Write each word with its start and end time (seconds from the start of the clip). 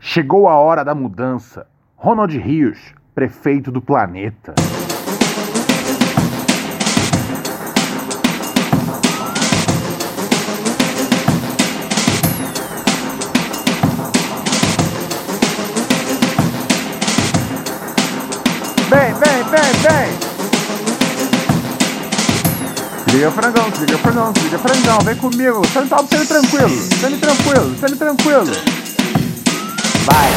Chegou 0.00 0.48
a 0.48 0.54
hora 0.56 0.84
da 0.84 0.94
mudança. 0.94 1.66
Ronald 1.96 2.36
Rios, 2.36 2.92
prefeito 3.14 3.70
do 3.70 3.80
planeta. 3.80 4.54
Vem, 18.90 19.14
vem, 19.14 19.42
vem, 19.44 19.72
vem! 19.80 20.32
Liga 23.12 23.30
frangão, 23.30 23.66
liga 23.78 23.98
frangão, 23.98 24.32
liga 24.42 24.58
frangão, 24.58 24.98
vem 25.00 25.16
comigo, 25.16 25.66
sendo 25.68 25.88
tranquilo, 25.88 26.70
sendo 27.00 27.20
tranquilo, 27.20 27.76
sendo 27.78 27.96
tranquilo. 27.96 28.81
Vai! 30.04 30.30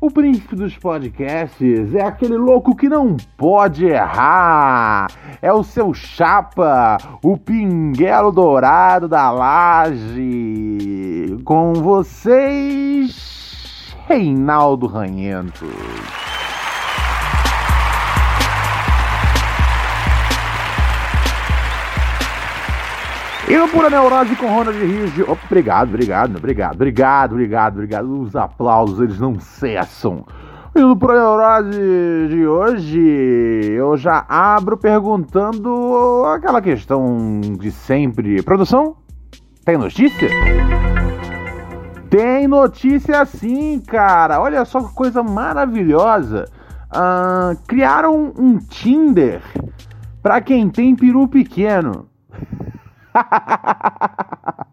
o 0.00 0.10
príncipe 0.10 0.56
dos 0.56 0.74
podcasts, 0.78 1.94
é 1.94 2.02
aquele 2.02 2.38
louco 2.38 2.74
que 2.74 2.88
não 2.88 3.14
pode 3.36 3.84
errar, 3.84 5.08
é 5.42 5.52
o 5.52 5.62
seu 5.62 5.92
chapa, 5.92 6.96
o 7.22 7.36
pinguelo 7.36 8.32
dourado 8.32 9.06
da 9.06 9.30
laje. 9.30 10.16
Com 11.44 11.74
vocês, 11.74 13.14
Reinaldo 14.08 14.86
Ranhento. 14.86 15.66
E 23.50 23.56
no 23.58 23.66
Pura 23.66 23.90
Neurose 23.90 24.36
com 24.36 24.46
Ronald 24.46 24.78
Rios. 24.78 25.10
Obrigado, 25.26 25.88
obrigado, 25.88 26.36
obrigado, 26.36 26.74
obrigado, 26.76 27.32
obrigado, 27.32 27.72
obrigado. 27.72 28.20
Os 28.20 28.36
aplausos, 28.36 29.00
eles 29.00 29.18
não 29.18 29.40
cessam. 29.40 30.24
E 30.72 30.78
no 30.78 30.96
Pura 30.96 31.14
Neurose 31.14 32.28
de 32.28 32.46
hoje, 32.46 33.00
eu 33.72 33.96
já 33.96 34.24
abro 34.28 34.76
perguntando 34.76 36.22
aquela 36.32 36.62
questão 36.62 37.40
de 37.58 37.72
sempre. 37.72 38.40
Produção, 38.40 38.94
tem 39.64 39.76
notícia? 39.76 40.28
Tem 42.08 42.46
notícia 42.46 43.24
sim, 43.24 43.82
cara. 43.84 44.40
Olha 44.40 44.64
só 44.64 44.80
que 44.80 44.94
coisa 44.94 45.24
maravilhosa. 45.24 46.44
Ah, 46.88 47.56
criaram 47.66 48.32
um 48.38 48.58
Tinder 48.58 49.42
para 50.22 50.40
quem 50.40 50.70
tem 50.70 50.94
peru 50.94 51.26
pequeno. 51.26 52.06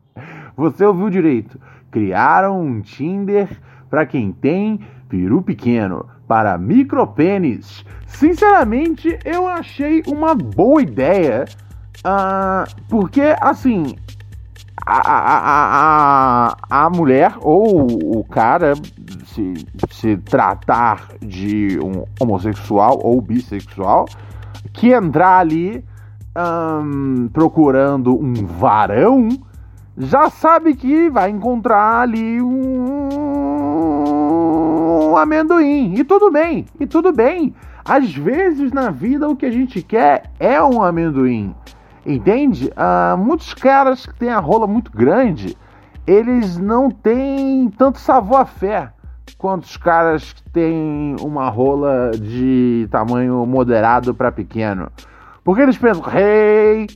Você 0.55 0.85
ouviu 0.85 1.09
direito. 1.09 1.59
Criaram 1.91 2.61
um 2.61 2.81
Tinder 2.81 3.49
para 3.89 4.05
quem 4.05 4.31
tem 4.31 4.79
peru 5.07 5.41
pequeno, 5.41 6.05
para 6.27 6.57
micropênis. 6.57 7.85
Sinceramente, 8.05 9.17
eu 9.23 9.47
achei 9.47 10.03
uma 10.07 10.35
boa 10.35 10.81
ideia. 10.81 11.45
ah, 12.03 12.65
porque, 12.89 13.35
assim, 13.41 13.95
a, 14.85 14.99
a, 14.99 16.55
a, 16.69 16.85
a 16.85 16.89
mulher 16.89 17.33
ou 17.41 18.19
o 18.19 18.23
cara 18.23 18.73
se, 19.25 19.53
se 19.91 20.17
tratar 20.17 21.09
de 21.21 21.79
um 21.79 22.05
homossexual 22.19 22.99
ou 23.03 23.21
bissexual 23.21 24.05
que 24.71 24.93
entrar 24.93 25.39
ali 25.39 25.83
procurando 27.33 28.15
um 28.15 28.33
varão 28.45 29.29
já 29.97 30.29
sabe 30.29 30.75
que 30.75 31.09
vai 31.09 31.31
encontrar 31.31 32.01
ali 32.01 32.39
um, 32.39 33.09
um 35.09 35.17
amendoim. 35.17 35.95
E 35.95 36.03
tudo 36.03 36.29
bem, 36.31 36.67
e 36.79 36.85
tudo 36.85 37.11
bem. 37.11 37.55
Às 37.83 38.13
vezes 38.13 38.71
na 38.71 38.91
vida 38.91 39.27
o 39.27 39.35
que 39.35 39.47
a 39.47 39.51
gente 39.51 39.81
quer 39.81 40.29
é 40.39 40.61
um 40.61 40.83
amendoim. 40.83 41.55
Entende? 42.05 42.71
Ah, 42.77 43.15
muitos 43.17 43.55
caras 43.55 44.05
que 44.05 44.13
têm 44.13 44.29
a 44.29 44.39
rola 44.39 44.67
muito 44.67 44.91
grande, 44.91 45.57
eles 46.05 46.57
não 46.57 46.91
têm 46.91 47.69
tanto 47.71 47.99
savoir-faire 47.99 48.91
quanto 49.37 49.63
os 49.63 49.77
caras 49.77 50.31
que 50.31 50.43
têm 50.51 51.15
uma 51.21 51.49
rola 51.49 52.11
de 52.11 52.87
tamanho 52.91 53.45
moderado 53.45 54.13
para 54.13 54.31
pequeno. 54.31 54.89
Porque 55.47 55.61
eles 55.61 55.77
pensam, 55.77 56.03
hey, 56.13 56.87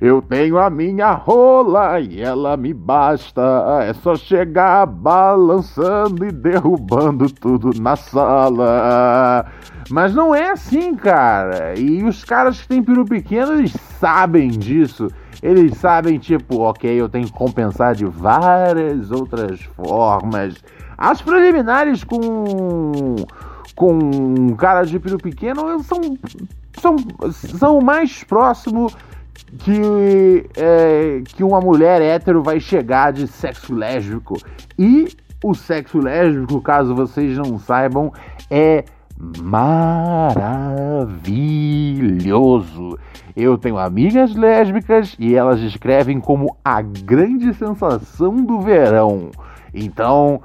eu 0.00 0.22
tenho 0.22 0.56
a 0.56 0.70
minha 0.70 1.10
rola 1.10 1.98
e 1.98 2.20
ela 2.20 2.56
me 2.56 2.72
basta. 2.72 3.42
É 3.82 3.92
só 3.92 4.14
chegar 4.14 4.86
balançando 4.86 6.24
e 6.24 6.30
derrubando 6.30 7.28
tudo 7.28 7.70
na 7.82 7.96
sala. 7.96 9.46
Mas 9.90 10.14
não 10.14 10.32
é 10.32 10.50
assim, 10.50 10.94
cara. 10.94 11.76
E 11.76 12.04
os 12.04 12.22
caras 12.22 12.60
que 12.60 12.68
têm 12.68 12.84
peru 12.84 13.04
pequeno, 13.04 13.54
eles 13.54 13.72
sabem 13.98 14.48
disso. 14.50 15.08
Eles 15.42 15.76
sabem, 15.78 16.20
tipo, 16.20 16.60
ok, 16.60 16.88
eu 16.88 17.08
tenho 17.08 17.26
que 17.26 17.32
compensar 17.32 17.96
de 17.96 18.04
várias 18.04 19.10
outras 19.10 19.60
formas. 19.74 20.54
As 20.96 21.20
preliminares 21.20 22.04
com 22.04 23.16
com 23.74 23.92
um 23.92 24.56
cara 24.56 24.84
de 24.84 24.98
peru 24.98 25.18
pequeno 25.18 25.80
são 25.82 26.00
são, 26.78 26.96
são 27.30 27.78
o 27.78 27.84
mais 27.84 28.24
próximo 28.24 28.90
que, 29.58 30.46
é, 30.56 31.22
que 31.24 31.42
uma 31.44 31.60
mulher 31.60 32.00
hétero 32.02 32.42
vai 32.42 32.60
chegar 32.60 33.12
de 33.12 33.26
sexo 33.26 33.74
lésbico. 33.74 34.36
E 34.78 35.08
o 35.42 35.54
sexo 35.54 35.98
lésbico, 35.98 36.60
caso 36.60 36.94
vocês 36.94 37.36
não 37.36 37.58
saibam, 37.58 38.12
é 38.50 38.84
maravilhoso. 39.40 40.38
Eu 43.36 43.58
tenho 43.58 43.78
amigas 43.78 44.34
lésbicas 44.34 45.16
e 45.18 45.34
elas 45.34 45.60
descrevem 45.60 46.20
como 46.20 46.56
a 46.64 46.80
grande 46.82 47.54
sensação 47.54 48.36
do 48.36 48.60
verão. 48.60 49.30
Então, 49.72 50.40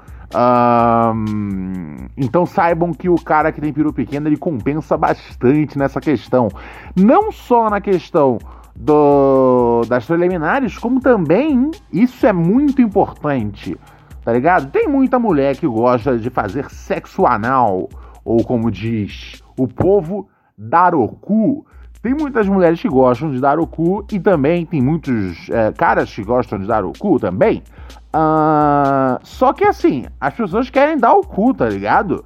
Então 2.16 2.46
saibam 2.46 2.92
que 2.92 3.08
o 3.08 3.16
cara 3.16 3.52
que 3.52 3.60
tem 3.60 3.72
peru 3.72 3.92
pequeno 3.92 4.28
ele 4.28 4.36
compensa 4.36 4.96
bastante 4.96 5.78
nessa 5.78 6.00
questão. 6.00 6.48
Não 6.96 7.30
só 7.30 7.70
na 7.70 7.80
questão 7.80 8.38
do, 8.74 9.82
das 9.88 10.04
preliminares, 10.04 10.76
como 10.76 11.00
também 11.00 11.70
isso 11.92 12.26
é 12.26 12.32
muito 12.32 12.82
importante. 12.82 13.76
Tá 14.24 14.32
ligado? 14.32 14.70
Tem 14.70 14.88
muita 14.88 15.18
mulher 15.18 15.56
que 15.56 15.66
gosta 15.66 16.18
de 16.18 16.30
fazer 16.30 16.70
sexo 16.70 17.26
anal, 17.26 17.88
ou 18.24 18.42
como 18.42 18.70
diz 18.70 19.42
o 19.58 19.68
povo, 19.68 20.28
dar 20.56 20.94
o 20.94 21.06
cu. 21.08 21.66
Tem 22.04 22.12
muitas 22.12 22.46
mulheres 22.46 22.82
que 22.82 22.88
gostam 22.88 23.30
de 23.30 23.40
dar 23.40 23.58
o 23.58 23.66
cu 23.66 24.04
e 24.12 24.20
também 24.20 24.66
tem 24.66 24.82
muitos 24.82 25.48
é, 25.48 25.72
caras 25.72 26.14
que 26.14 26.22
gostam 26.22 26.58
de 26.58 26.66
dar 26.66 26.84
o 26.84 26.92
cu 26.92 27.18
também. 27.18 27.62
Uh, 28.14 29.18
só 29.22 29.54
que 29.54 29.64
assim, 29.64 30.04
as 30.20 30.34
pessoas 30.34 30.68
querem 30.68 30.98
dar 30.98 31.14
o 31.14 31.22
cu, 31.22 31.54
tá 31.54 31.66
ligado? 31.66 32.22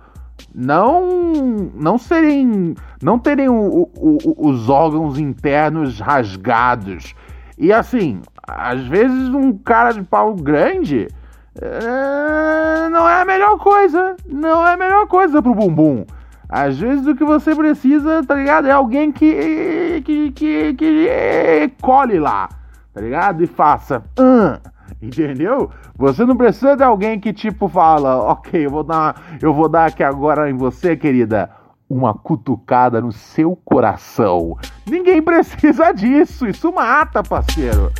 Não, 0.52 1.70
não 1.76 1.96
serem, 1.96 2.74
não 3.00 3.20
terem 3.20 3.48
o, 3.48 3.88
o, 3.96 4.48
os 4.48 4.68
órgãos 4.68 5.16
internos 5.16 6.00
rasgados. 6.00 7.14
E 7.56 7.72
assim, 7.72 8.20
às 8.48 8.84
vezes 8.84 9.28
um 9.28 9.56
cara 9.58 9.92
de 9.92 10.02
pau 10.02 10.34
grande 10.34 11.06
é, 11.54 12.88
não 12.88 13.08
é 13.08 13.22
a 13.22 13.24
melhor 13.24 13.56
coisa. 13.58 14.16
Não 14.26 14.66
é 14.66 14.74
a 14.74 14.76
melhor 14.76 15.06
coisa 15.06 15.40
pro 15.40 15.54
bumbum. 15.54 16.04
Às 16.48 16.78
vezes 16.78 17.06
o 17.06 17.14
que 17.14 17.24
você 17.24 17.54
precisa, 17.54 18.24
tá 18.24 18.34
ligado? 18.34 18.66
É 18.66 18.70
alguém 18.70 19.12
que. 19.12 20.02
que. 20.04 20.32
que, 20.32 20.74
que 20.74 21.72
colhe 21.82 22.18
lá, 22.18 22.48
tá 22.94 23.00
ligado? 23.00 23.42
E 23.42 23.46
faça. 23.46 24.02
Uh, 24.18 24.58
entendeu? 25.02 25.70
Você 25.96 26.24
não 26.24 26.36
precisa 26.36 26.76
de 26.76 26.82
alguém 26.82 27.20
que 27.20 27.32
tipo 27.32 27.68
fala, 27.68 28.16
ok, 28.16 28.64
eu 28.64 28.70
vou 28.70 28.84
dar, 28.84 29.38
eu 29.42 29.52
vou 29.52 29.68
dar 29.68 29.86
aqui 29.86 30.02
agora 30.02 30.48
em 30.48 30.56
você, 30.56 30.96
querida, 30.96 31.50
uma 31.88 32.14
cutucada 32.14 33.00
no 33.00 33.12
seu 33.12 33.54
coração. 33.56 34.56
Ninguém 34.86 35.20
precisa 35.22 35.92
disso. 35.92 36.46
Isso 36.46 36.72
mata, 36.72 37.22
parceiro. 37.22 37.92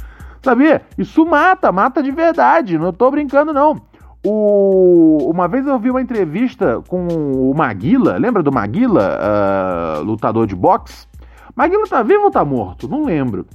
Sabia? 0.42 0.82
Isso 0.96 1.26
mata, 1.26 1.72
mata 1.72 2.02
de 2.02 2.10
verdade. 2.10 2.78
Não 2.78 2.92
tô 2.92 3.10
brincando, 3.10 3.52
não. 3.52 3.87
O... 4.24 5.30
Uma 5.30 5.46
vez 5.46 5.66
eu 5.66 5.78
vi 5.78 5.90
uma 5.90 6.02
entrevista 6.02 6.82
com 6.88 7.06
o 7.06 7.54
Maguila, 7.54 8.16
lembra 8.16 8.42
do 8.42 8.52
Maguila, 8.52 9.18
uh, 9.18 10.02
lutador 10.02 10.46
de 10.46 10.56
boxe? 10.56 11.06
Maguila 11.54 11.86
tá 11.86 12.02
vivo 12.02 12.24
ou 12.24 12.30
tá 12.30 12.44
morto? 12.44 12.88
Não 12.88 13.04
lembro. 13.04 13.46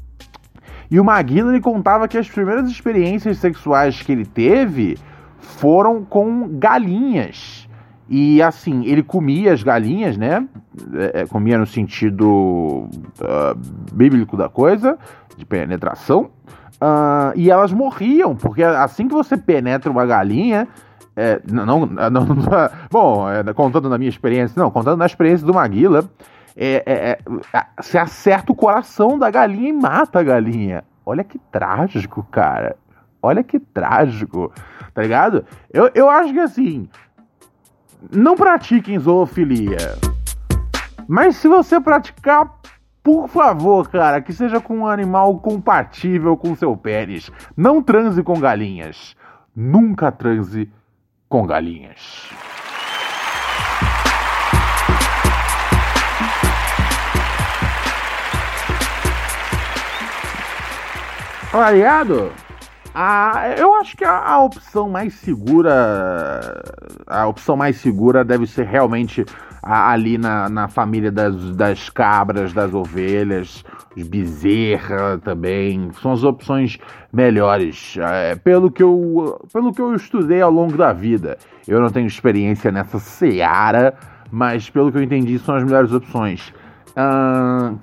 E 0.90 1.00
o 1.00 1.04
Maguila 1.04 1.52
ele 1.52 1.62
contava 1.62 2.08
que 2.08 2.18
as 2.18 2.30
primeiras 2.30 2.70
experiências 2.70 3.38
sexuais 3.38 4.02
que 4.02 4.12
ele 4.12 4.26
teve 4.26 4.98
foram 5.40 6.04
com 6.04 6.48
galinhas. 6.60 7.68
E 8.10 8.42
assim, 8.42 8.86
ele 8.86 9.02
comia 9.02 9.54
as 9.54 9.64
galinhas, 9.64 10.18
né? 10.18 10.48
É, 10.94 11.22
é 11.22 11.26
comia 11.26 11.58
no 11.58 11.66
sentido 11.66 12.28
uh, 12.30 13.58
bíblico 13.94 14.36
da 14.38 14.50
coisa, 14.50 14.98
de 15.38 15.46
penetração. 15.46 16.32
Uh, 16.76 17.32
e 17.36 17.50
elas 17.50 17.72
morriam, 17.72 18.36
porque 18.36 18.64
assim 18.64 19.08
que 19.08 19.14
você 19.14 19.38
penetra 19.38 19.90
uma 19.90 20.06
galinha. 20.06 20.68
É, 21.16 21.40
não, 21.50 21.66
não, 21.66 21.86
não, 22.10 22.28
bom, 22.90 23.30
é, 23.30 23.54
contando 23.54 23.88
na 23.88 23.98
minha 23.98 24.10
experiência, 24.10 24.60
não, 24.62 24.72
contando 24.72 24.98
na 24.98 25.06
experiência 25.06 25.46
do 25.46 25.54
Maguila, 25.54 26.10
é, 26.58 26.84
é, 26.86 26.94
é 26.94 27.20
você 27.80 27.98
acerta 27.98 28.52
o 28.52 28.56
coração 28.56 29.18
da 29.20 29.30
galinha 29.30 29.70
e 29.70 29.74
mata 29.74 30.20
a 30.20 30.24
galinha. 30.24 30.84
Olha 31.06 31.24
que 31.24 31.38
trágico, 31.52 32.26
cara. 32.32 32.76
Olha 33.22 33.44
que 33.44 33.60
trágico, 33.60 34.52
tá 34.94 35.02
ligado? 35.02 35.46
Eu, 35.72 35.90
eu 35.94 36.10
acho 36.10 36.34
que 36.34 36.40
assim, 36.40 36.90
não 38.12 38.36
pratiquem 38.36 39.00
zoofilia. 39.00 39.98
Mas 41.08 41.38
se 41.38 41.48
você 41.48 41.80
praticar, 41.80 42.52
por 43.04 43.28
favor, 43.28 43.90
cara, 43.90 44.22
que 44.22 44.32
seja 44.32 44.62
com 44.62 44.80
um 44.80 44.88
animal 44.88 45.38
compatível 45.40 46.38
com 46.38 46.56
seu 46.56 46.78
pênis. 46.78 47.30
Não 47.56 47.84
transe 47.84 48.24
com 48.24 48.40
galinhas. 48.40 49.14
Nunca 49.54 50.10
transe 50.10 50.72
com 51.28 51.46
galinhas. 51.46 52.30
Tá 61.52 61.72
ligado? 61.72 62.32
Ah, 62.96 63.54
eu 63.58 63.76
acho 63.76 63.98
que 63.98 64.06
a, 64.06 64.18
a, 64.18 64.44
opção 64.44 64.90
mais 64.90 65.14
segura. 65.16 66.64
A 67.06 67.28
opção 67.28 67.58
mais 67.58 67.78
segura 67.78 68.24
deve 68.24 68.48
ser 68.48 68.66
realmente 68.66 69.26
ali 69.64 70.18
na, 70.18 70.50
na 70.50 70.68
família 70.68 71.12
das, 71.12 71.56
das 71.56 71.90
cabras, 71.90 72.52
das 72.54 72.74
ovelhas, 72.74 73.64
os 73.96 74.08
bezerra 74.08 75.18
também, 75.24 75.90
são 76.02 76.12
as 76.12 76.24
opções 76.24 76.78
melhores. 77.12 77.96
É, 78.00 78.36
pelo, 78.36 78.70
que 78.70 78.84
eu, 78.84 79.40
pelo 79.52 79.72
que 79.72 79.82
eu 79.82 79.96
estudei 79.96 80.42
ao 80.42 80.52
longo 80.52 80.76
da 80.76 80.92
vida, 80.92 81.38
eu 81.68 81.80
não 81.80 81.90
tenho 81.90 82.08
experiência 82.08 82.72
nessa 82.72 83.00
seara, 83.00 83.94
mas 84.30 84.70
pelo 84.70 84.92
que 84.92 84.98
eu 84.98 85.04
entendi, 85.04 85.40
são 85.40 85.56
as 85.56 85.64
melhores 85.64 85.92
opções. 85.94 86.54
Uh, 86.94 87.80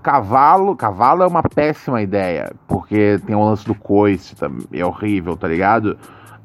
cavalo, 0.00 0.74
cavalo 0.74 1.22
é 1.22 1.26
uma 1.26 1.42
péssima 1.42 2.00
ideia, 2.00 2.50
porque 2.66 3.20
tem 3.26 3.36
o 3.36 3.44
lance 3.44 3.66
do 3.66 3.74
coice, 3.74 4.34
é 4.72 4.84
horrível, 4.84 5.36
tá 5.36 5.46
ligado? 5.46 5.98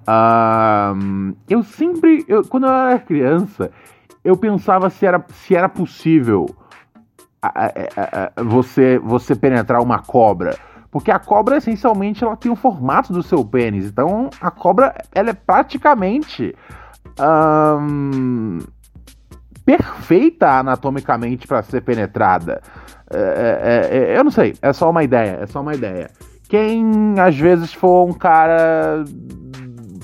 Uh, 0.03 1.33
eu 1.49 1.63
sempre, 1.63 2.25
eu, 2.27 2.43
quando 2.43 2.65
eu 2.65 2.73
era 2.73 2.99
criança, 2.99 3.71
eu 4.23 4.37
pensava 4.37 4.89
se 4.89 5.05
era, 5.05 5.23
se 5.29 5.55
era 5.55 5.67
possível 5.67 6.45
a, 7.41 7.65
a, 7.65 8.31
a, 8.37 8.43
você, 8.43 8.97
você 8.99 9.35
penetrar 9.35 9.81
uma 9.81 9.99
cobra. 9.99 10.57
Porque 10.89 11.11
a 11.11 11.19
cobra, 11.19 11.57
essencialmente, 11.57 12.23
ela 12.23 12.37
tem 12.37 12.51
o 12.51 12.55
formato 12.55 13.11
do 13.11 13.23
seu 13.23 13.43
pênis. 13.43 13.85
Então, 13.85 14.29
a 14.39 14.51
cobra, 14.51 14.93
ela 15.13 15.31
é 15.31 15.33
praticamente 15.33 16.55
perfeita 19.65 20.59
anatomicamente 20.59 21.47
para 21.47 21.63
ser 21.63 21.81
penetrada. 21.81 22.61
É, 23.11 23.89
é, 23.91 23.97
é, 23.97 24.17
eu 24.17 24.23
não 24.23 24.31
sei, 24.31 24.55
é 24.61 24.71
só 24.73 24.89
uma 24.89 25.03
ideia, 25.03 25.39
é 25.41 25.47
só 25.47 25.61
uma 25.61 25.73
ideia. 25.73 26.09
Quem, 26.47 27.19
às 27.19 27.37
vezes, 27.37 27.73
for 27.73 28.07
um 28.07 28.13
cara, 28.13 29.03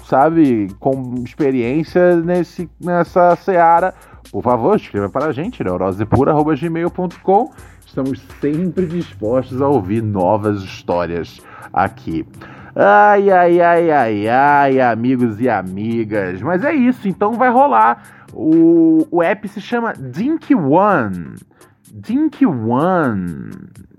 sabe, 0.05 0.67
com 0.79 1.15
experiência 1.23 2.15
nesse, 2.17 2.69
nessa 2.81 3.35
seara 3.35 3.93
por 4.31 4.43
favor, 4.43 4.75
escreva 4.75 5.09
para 5.09 5.27
a 5.27 5.31
gente, 5.31 5.63
neurosepura.gmail.com. 5.63 7.51
Estamos 7.85 8.21
sempre 8.39 8.85
dispostos 8.85 9.61
a 9.61 9.67
ouvir 9.67 10.03
novas 10.03 10.61
histórias 10.61 11.41
aqui. 11.73 12.25
Ai, 12.75 13.29
ai, 13.31 13.59
ai, 13.59 13.91
ai, 13.91 14.27
ai, 14.27 14.79
amigos 14.81 15.41
e 15.41 15.49
amigas. 15.49 16.41
Mas 16.41 16.63
é 16.63 16.73
isso, 16.73 17.07
então 17.07 17.33
vai 17.33 17.49
rolar. 17.49 18.03
O, 18.31 19.07
o 19.09 19.23
app 19.23 19.47
se 19.47 19.59
chama 19.59 19.93
Dink 19.93 20.53
One. 20.53 21.33
Dink 21.91 22.45
One, 22.45 23.49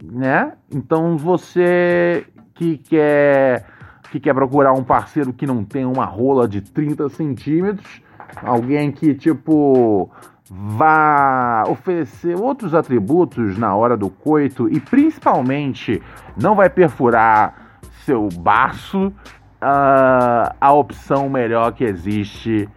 né? 0.02 0.52
Então 0.72 1.16
você 1.16 2.24
que 2.54 2.78
quer 2.78 3.66
que 4.12 4.18
quer 4.18 4.34
procurar 4.34 4.72
um 4.72 4.82
parceiro 4.82 5.32
que 5.32 5.46
não 5.46 5.64
tem 5.64 5.84
uma 5.84 6.04
rola 6.04 6.48
de 6.48 6.60
30 6.60 7.08
centímetros 7.10 8.02
Alguém 8.42 8.90
que, 8.90 9.14
tipo, 9.14 10.10
vá 10.50 11.64
oferecer 11.68 12.36
outros 12.36 12.74
atributos 12.74 13.56
na 13.56 13.74
hora 13.74 13.96
do 13.96 14.10
coito 14.10 14.68
e 14.68 14.80
principalmente 14.80 16.02
não 16.36 16.54
vai 16.54 16.68
perfurar 16.68 17.80
seu 18.04 18.28
baço, 18.28 19.08
uh, 19.08 20.54
a 20.60 20.72
opção 20.72 21.28
melhor 21.28 21.72
que 21.72 21.84
existe 21.84 22.68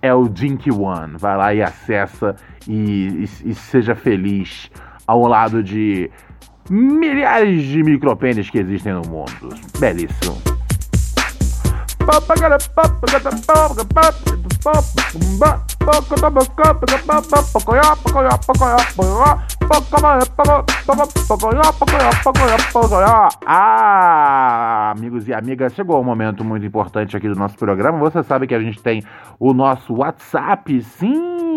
é 0.00 0.14
o 0.14 0.28
Dink 0.28 0.70
One. 0.70 1.16
Vai 1.18 1.36
lá 1.36 1.54
e 1.54 1.62
acessa 1.62 2.36
e, 2.66 3.26
e, 3.44 3.50
e 3.50 3.54
seja 3.54 3.94
feliz 3.94 4.70
ao 5.06 5.26
lado 5.26 5.62
de 5.62 6.10
milhares 6.70 7.64
de 7.64 7.82
micropênis 7.82 8.48
que 8.48 8.58
existem 8.58 8.92
no 8.92 9.02
mundo. 9.02 9.54
Belíssimo. 9.78 10.59
Ah, 23.46 24.92
amigos 24.96 25.28
e 25.28 25.32
amigas, 25.32 25.72
chegou 25.72 26.00
um 26.00 26.04
momento 26.04 26.44
muito 26.44 26.66
importante 26.66 27.16
aqui 27.16 27.28
do 27.28 27.36
nosso 27.36 27.56
programa. 27.56 27.98
Você 27.98 28.22
sabe 28.24 28.46
que 28.46 28.54
a 28.54 28.60
gente 28.60 28.82
tem 28.82 29.02
o 29.38 29.54
nosso 29.54 29.94
WhatsApp, 29.94 30.82
sim, 30.82 31.49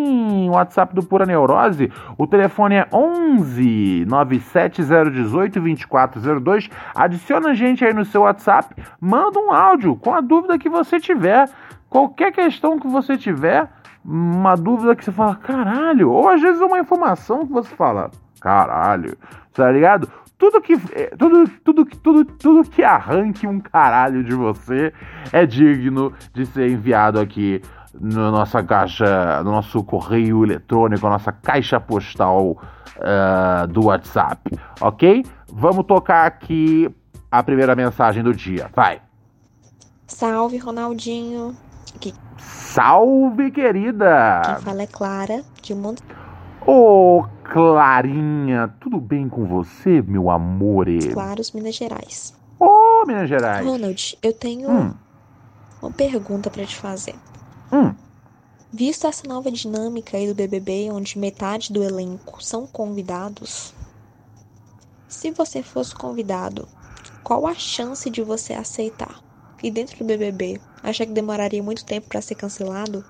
WhatsApp 0.49 0.93
do 0.93 1.03
Pura 1.03 1.25
Neurose. 1.25 1.91
O 2.17 2.27
telefone 2.27 2.75
é 2.75 2.87
11 2.91 4.05
97018 4.07 5.59
2402. 5.59 6.69
Adiciona 6.95 7.49
a 7.49 7.53
gente 7.53 7.83
aí 7.83 7.93
no 7.93 8.05
seu 8.05 8.21
WhatsApp, 8.21 8.75
manda 8.99 9.39
um 9.39 9.51
áudio 9.51 9.95
com 9.95 10.13
a 10.13 10.21
dúvida 10.21 10.57
que 10.57 10.69
você 10.69 10.99
tiver. 10.99 11.49
Qualquer 11.89 12.31
questão 12.31 12.79
que 12.79 12.87
você 12.87 13.17
tiver, 13.17 13.69
uma 14.03 14.55
dúvida 14.55 14.95
que 14.95 15.05
você 15.05 15.11
fala, 15.11 15.35
caralho, 15.35 16.11
ou 16.11 16.27
às 16.27 16.41
vezes 16.41 16.59
uma 16.59 16.79
informação 16.79 17.45
que 17.45 17.53
você 17.53 17.73
fala, 17.75 18.09
caralho, 18.41 19.15
tá 19.53 19.71
ligado? 19.71 20.09
Tudo 20.37 20.59
que, 20.59 20.73
eh, 20.93 21.13
tudo, 21.17 21.47
tudo, 21.63 21.85
tudo, 21.85 22.25
tudo 22.25 22.69
que 22.69 22.83
arranque 22.83 23.47
um 23.47 23.59
caralho 23.59 24.23
de 24.23 24.33
você 24.33 24.91
é 25.31 25.45
digno 25.45 26.11
de 26.33 26.45
ser 26.45 26.69
enviado 26.69 27.19
aqui 27.19 27.61
na 27.99 28.31
nossa 28.31 28.63
caixa, 28.63 29.43
no 29.43 29.51
nosso 29.51 29.83
correio 29.83 30.43
eletrônico, 30.43 31.07
nossa 31.07 31.31
caixa 31.31 31.79
postal 31.79 32.57
uh, 32.97 33.67
do 33.67 33.85
WhatsApp, 33.85 34.57
ok? 34.81 35.25
Vamos 35.51 35.85
tocar 35.85 36.25
aqui 36.25 36.93
a 37.31 37.43
primeira 37.43 37.75
mensagem 37.75 38.23
do 38.23 38.33
dia. 38.33 38.69
Vai. 38.75 39.01
Salve, 40.07 40.57
Ronaldinho. 40.57 41.55
Que... 41.99 42.13
Salve, 42.37 43.51
querida. 43.51 44.41
Quem 44.45 44.65
fala 44.65 44.81
é 44.81 44.87
Clara, 44.87 45.43
de 45.61 45.75
Monte. 45.75 46.03
Ô, 46.65 47.19
oh, 47.19 47.25
Clarinha, 47.43 48.73
tudo 48.79 48.99
bem 48.99 49.27
com 49.27 49.45
você, 49.45 50.01
meu 50.01 50.29
amor? 50.29 50.87
Claros, 51.11 51.51
Minas 51.51 51.75
Gerais. 51.75 52.33
Ô, 52.59 52.65
oh, 52.65 53.05
Minas 53.05 53.27
Gerais. 53.27 53.65
Ronald, 53.65 54.17
eu 54.23 54.33
tenho 54.33 54.69
hum. 54.69 54.93
uma 55.81 55.91
pergunta 55.91 56.49
para 56.49 56.65
te 56.65 56.75
fazer. 56.75 57.15
Hum. 57.71 57.93
Visto 58.71 59.05
essa 59.05 59.27
nova 59.27 59.51
dinâmica 59.51 60.17
aí 60.17 60.27
do 60.27 60.33
BBB, 60.33 60.89
onde 60.91 61.19
metade 61.19 61.71
do 61.71 61.83
elenco 61.83 62.43
são 62.43 62.65
convidados, 62.65 63.73
se 65.07 65.29
você 65.29 65.61
fosse 65.61 65.93
convidado, 65.93 66.67
qual 67.23 67.45
a 67.45 67.53
chance 67.53 68.09
de 68.09 68.21
você 68.23 68.53
aceitar? 68.53 69.21
E 69.61 69.69
dentro 69.69 69.97
do 69.99 70.05
BBB, 70.05 70.59
acha 70.81 71.05
que 71.05 71.13
demoraria 71.13 71.61
muito 71.61 71.85
tempo 71.85 72.09
para 72.09 72.19
ser 72.19 72.35
cancelado? 72.35 73.05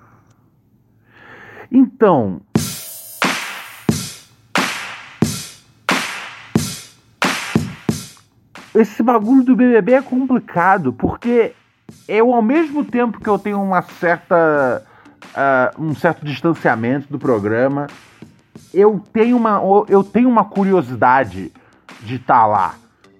Então, 1.72 2.40
esse 8.74 9.02
bagulho 9.02 9.42
do 9.42 9.56
BBB 9.56 9.94
é 9.94 10.02
complicado, 10.02 10.92
porque 10.92 11.54
eu, 12.08 12.32
ao 12.32 12.42
mesmo 12.42 12.84
tempo 12.84 13.20
que 13.20 13.28
eu 13.28 13.38
tenho 13.38 13.62
uma 13.62 13.82
certa 13.82 14.82
uh, 15.34 15.82
um 15.82 15.94
certo 15.94 16.24
distanciamento 16.24 17.06
do 17.10 17.18
programa. 17.18 17.86
Eu 18.72 19.02
tenho 19.12 19.36
uma, 19.36 19.60
eu 19.88 20.02
tenho 20.02 20.28
uma 20.28 20.44
curiosidade 20.44 21.52
de 22.02 22.16
estar 22.16 22.40
tá 22.40 22.46
lá. 22.46 22.74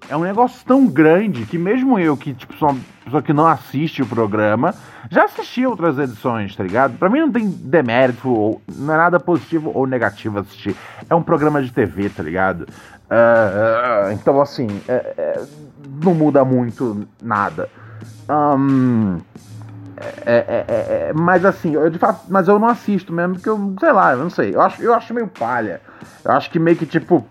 É 0.09 0.17
um 0.17 0.23
negócio 0.23 0.65
tão 0.67 0.87
grande 0.87 1.47
que 1.47 1.57
mesmo 1.57 1.99
eu, 1.99 2.17
que 2.17 2.35
tipo, 2.35 2.55
sou 2.57 2.71
uma 2.71 2.81
pessoa 3.05 3.23
que 3.23 3.33
não 3.33 3.47
assiste 3.47 4.03
o 4.03 4.07
programa, 4.07 4.75
já 5.11 5.25
assisti 5.25 5.65
outras 5.65 5.99
edições, 5.99 6.55
tá 6.55 6.63
ligado? 6.63 6.99
Pra 6.99 7.09
mim 7.09 7.21
não 7.21 7.33
tem 7.33 7.49
demérito, 7.49 8.29
ou, 8.29 8.61
não 8.69 8.93
é 8.93 8.97
nada 8.97 9.19
positivo 9.19 9.73
ou 9.75 9.87
negativo 9.87 10.41
assistir. 10.41 10.77
É 11.09 11.15
um 11.15 11.23
programa 11.23 11.63
de 11.63 11.73
TV, 11.73 12.11
tá 12.11 12.23
ligado? 12.23 12.63
Uh, 12.63 14.09
uh, 14.09 14.13
então, 14.13 14.41
assim, 14.41 14.69
é, 14.87 15.15
é, 15.17 15.43
não 16.03 16.15
muda 16.15 16.45
muito 16.45 17.07
nada. 17.23 17.69
Um, 18.29 19.19
é, 19.97 20.33
é, 20.33 20.65
é, 20.67 21.09
é, 21.09 21.13
mas 21.15 21.45
assim, 21.45 21.75
eu 21.75 21.89
de 21.89 21.99
fato, 21.99 22.25
mas 22.29 22.49
eu 22.49 22.59
não 22.59 22.69
assisto 22.69 23.13
mesmo, 23.13 23.35
porque 23.35 23.49
eu, 23.49 23.75
sei 23.79 23.93
lá, 23.93 24.13
eu 24.13 24.19
não 24.19 24.31
sei. 24.31 24.55
Eu 24.55 24.61
acho, 24.61 24.83
eu 24.83 24.93
acho 24.93 25.15
meio 25.15 25.29
palha. 25.29 25.81
Eu 26.25 26.33
acho 26.33 26.51
que 26.51 26.59
meio 26.59 26.77
que 26.77 26.87
tipo. 26.87 27.25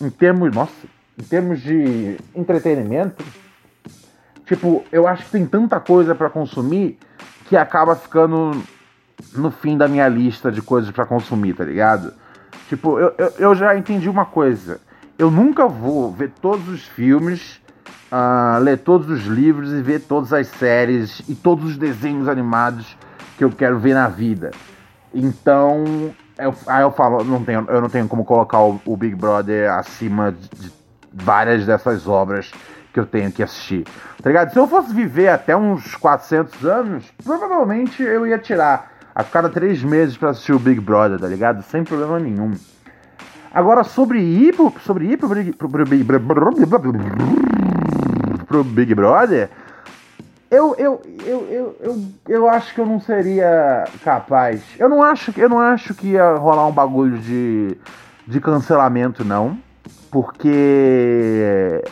Em 0.00 0.10
termos. 0.10 0.54
Nossa, 0.54 0.72
em 1.18 1.22
termos 1.22 1.60
de 1.60 2.16
entretenimento, 2.34 3.24
tipo, 4.46 4.84
eu 4.90 5.06
acho 5.06 5.24
que 5.24 5.30
tem 5.30 5.46
tanta 5.46 5.78
coisa 5.80 6.14
para 6.14 6.28
consumir 6.28 6.98
que 7.46 7.56
acaba 7.56 7.96
ficando 7.96 8.62
no 9.32 9.50
fim 9.50 9.76
da 9.76 9.88
minha 9.88 10.08
lista 10.08 10.50
de 10.50 10.62
coisas 10.62 10.90
para 10.90 11.06
consumir, 11.06 11.54
tá 11.54 11.64
ligado? 11.64 12.12
Tipo, 12.68 12.98
eu, 12.98 13.14
eu, 13.16 13.32
eu 13.38 13.54
já 13.54 13.76
entendi 13.76 14.08
uma 14.08 14.24
coisa. 14.24 14.80
Eu 15.18 15.30
nunca 15.30 15.66
vou 15.66 16.12
ver 16.12 16.30
todos 16.40 16.68
os 16.68 16.86
filmes 16.86 17.60
uh, 18.12 18.58
ler 18.60 18.78
todos 18.78 19.08
os 19.08 19.26
livros 19.26 19.72
e 19.72 19.80
ver 19.82 20.00
todas 20.00 20.32
as 20.32 20.48
séries 20.48 21.22
e 21.28 21.34
todos 21.34 21.70
os 21.70 21.76
desenhos 21.76 22.28
animados 22.28 22.96
que 23.36 23.44
eu 23.44 23.50
quero 23.50 23.78
ver 23.78 23.94
na 23.94 24.08
vida. 24.08 24.50
Então, 25.14 26.14
eu, 26.38 26.54
aí 26.66 26.82
eu 26.82 26.90
falo, 26.90 27.24
não 27.24 27.44
tenho, 27.44 27.64
eu 27.68 27.80
não 27.80 27.88
tenho 27.88 28.08
como 28.08 28.24
colocar 28.24 28.60
o, 28.60 28.80
o 28.84 28.96
Big 28.96 29.14
Brother 29.14 29.72
acima 29.72 30.32
de, 30.32 30.48
de 30.48 30.72
várias 31.12 31.66
dessas 31.66 32.06
obras 32.06 32.52
que 32.92 33.00
eu 33.00 33.06
tenho 33.06 33.30
que 33.30 33.42
assistir. 33.42 33.84
Tá 34.22 34.28
ligado? 34.28 34.52
Se 34.52 34.58
eu 34.58 34.66
fosse 34.66 34.92
viver 34.92 35.28
até 35.28 35.56
uns 35.56 35.94
400 35.96 36.64
anos, 36.64 37.04
provavelmente 37.22 38.02
eu 38.02 38.26
ia 38.26 38.38
tirar 38.38 38.92
a 39.14 39.24
cada 39.24 39.48
três 39.48 39.82
meses 39.82 40.16
para 40.16 40.30
assistir 40.30 40.52
o 40.52 40.58
Big 40.58 40.80
Brother, 40.80 41.18
tá 41.18 41.26
ligado? 41.26 41.62
Sem 41.62 41.84
problema 41.84 42.18
nenhum. 42.18 42.52
Agora, 43.52 43.82
sobre 43.82 44.20
ir 44.20 44.54
pro, 44.54 44.72
sobre 44.84 45.06
ir 45.06 45.16
pro, 45.16 45.28
pro, 45.28 45.68
pro, 45.74 45.84
pro 45.84 46.92
Big 48.64 48.94
Brother, 48.94 49.50
eu, 50.50 50.74
eu, 50.78 51.02
eu, 51.26 51.48
eu, 51.50 51.76
eu, 51.80 52.04
eu 52.26 52.48
acho 52.48 52.74
que 52.74 52.80
eu 52.80 52.86
não 52.86 53.00
seria 53.00 53.84
capaz. 54.02 54.62
Eu 54.78 54.88
não 54.88 55.02
acho, 55.02 55.32
eu 55.36 55.48
não 55.48 55.60
acho 55.60 55.94
que 55.94 56.08
ia 56.08 56.34
rolar 56.36 56.66
um 56.66 56.72
bagulho 56.72 57.18
de, 57.18 57.76
de 58.26 58.40
cancelamento, 58.40 59.24
não. 59.24 59.58
Porque. 60.10 61.82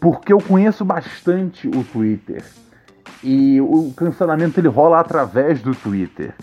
Porque 0.00 0.32
eu 0.32 0.38
conheço 0.38 0.84
bastante 0.84 1.68
o 1.68 1.84
Twitter. 1.84 2.42
E 3.22 3.60
o 3.60 3.92
cancelamento 3.96 4.58
ele 4.60 4.68
rola 4.68 5.00
através 5.00 5.60
do 5.60 5.74
Twitter. 5.74 6.34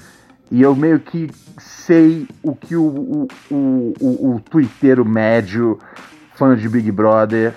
E 0.52 0.62
eu 0.62 0.76
meio 0.76 1.00
que 1.00 1.32
sei 1.58 2.28
o 2.44 2.54
que 2.56 2.76
o, 2.76 2.84
o, 2.84 3.28
o, 3.50 3.94
o, 4.00 4.36
o 4.36 5.06
médio, 5.06 5.80
fã 6.36 6.56
de 6.56 6.70
Big 6.70 6.92
Brother, 6.92 7.56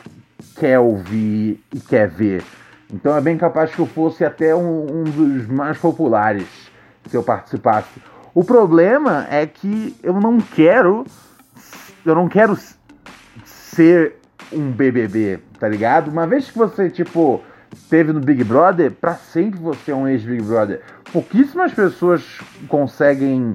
quer 0.56 0.78
ouvir 0.78 1.62
e 1.74 1.80
quer 1.80 2.08
ver. 2.08 2.44
Então 2.92 3.16
é 3.16 3.20
bem 3.20 3.36
capaz 3.36 3.74
que 3.74 3.80
eu 3.80 3.86
fosse 3.86 4.24
até 4.24 4.54
um, 4.54 5.00
um 5.00 5.04
dos 5.04 5.46
mais 5.46 5.76
populares 5.78 6.46
se 7.08 7.16
eu 7.16 7.22
participasse. 7.22 8.00
O 8.34 8.44
problema 8.44 9.26
é 9.30 9.46
que 9.46 9.96
eu 10.02 10.14
não 10.14 10.38
quero. 10.38 11.04
Eu 12.04 12.14
não 12.14 12.28
quero 12.28 12.56
ser 13.44 14.14
um 14.52 14.70
BBB, 14.70 15.40
tá 15.58 15.68
ligado? 15.68 16.08
Uma 16.08 16.26
vez 16.26 16.50
que 16.50 16.56
você, 16.56 16.88
tipo, 16.88 17.42
teve 17.90 18.12
no 18.12 18.20
Big 18.20 18.44
Brother, 18.44 18.92
pra 18.92 19.14
sempre 19.14 19.60
você 19.60 19.90
é 19.90 19.94
um 19.94 20.08
ex-Big 20.08 20.42
Brother. 20.42 20.80
Pouquíssimas 21.12 21.72
pessoas 21.72 22.22
conseguem 22.68 23.54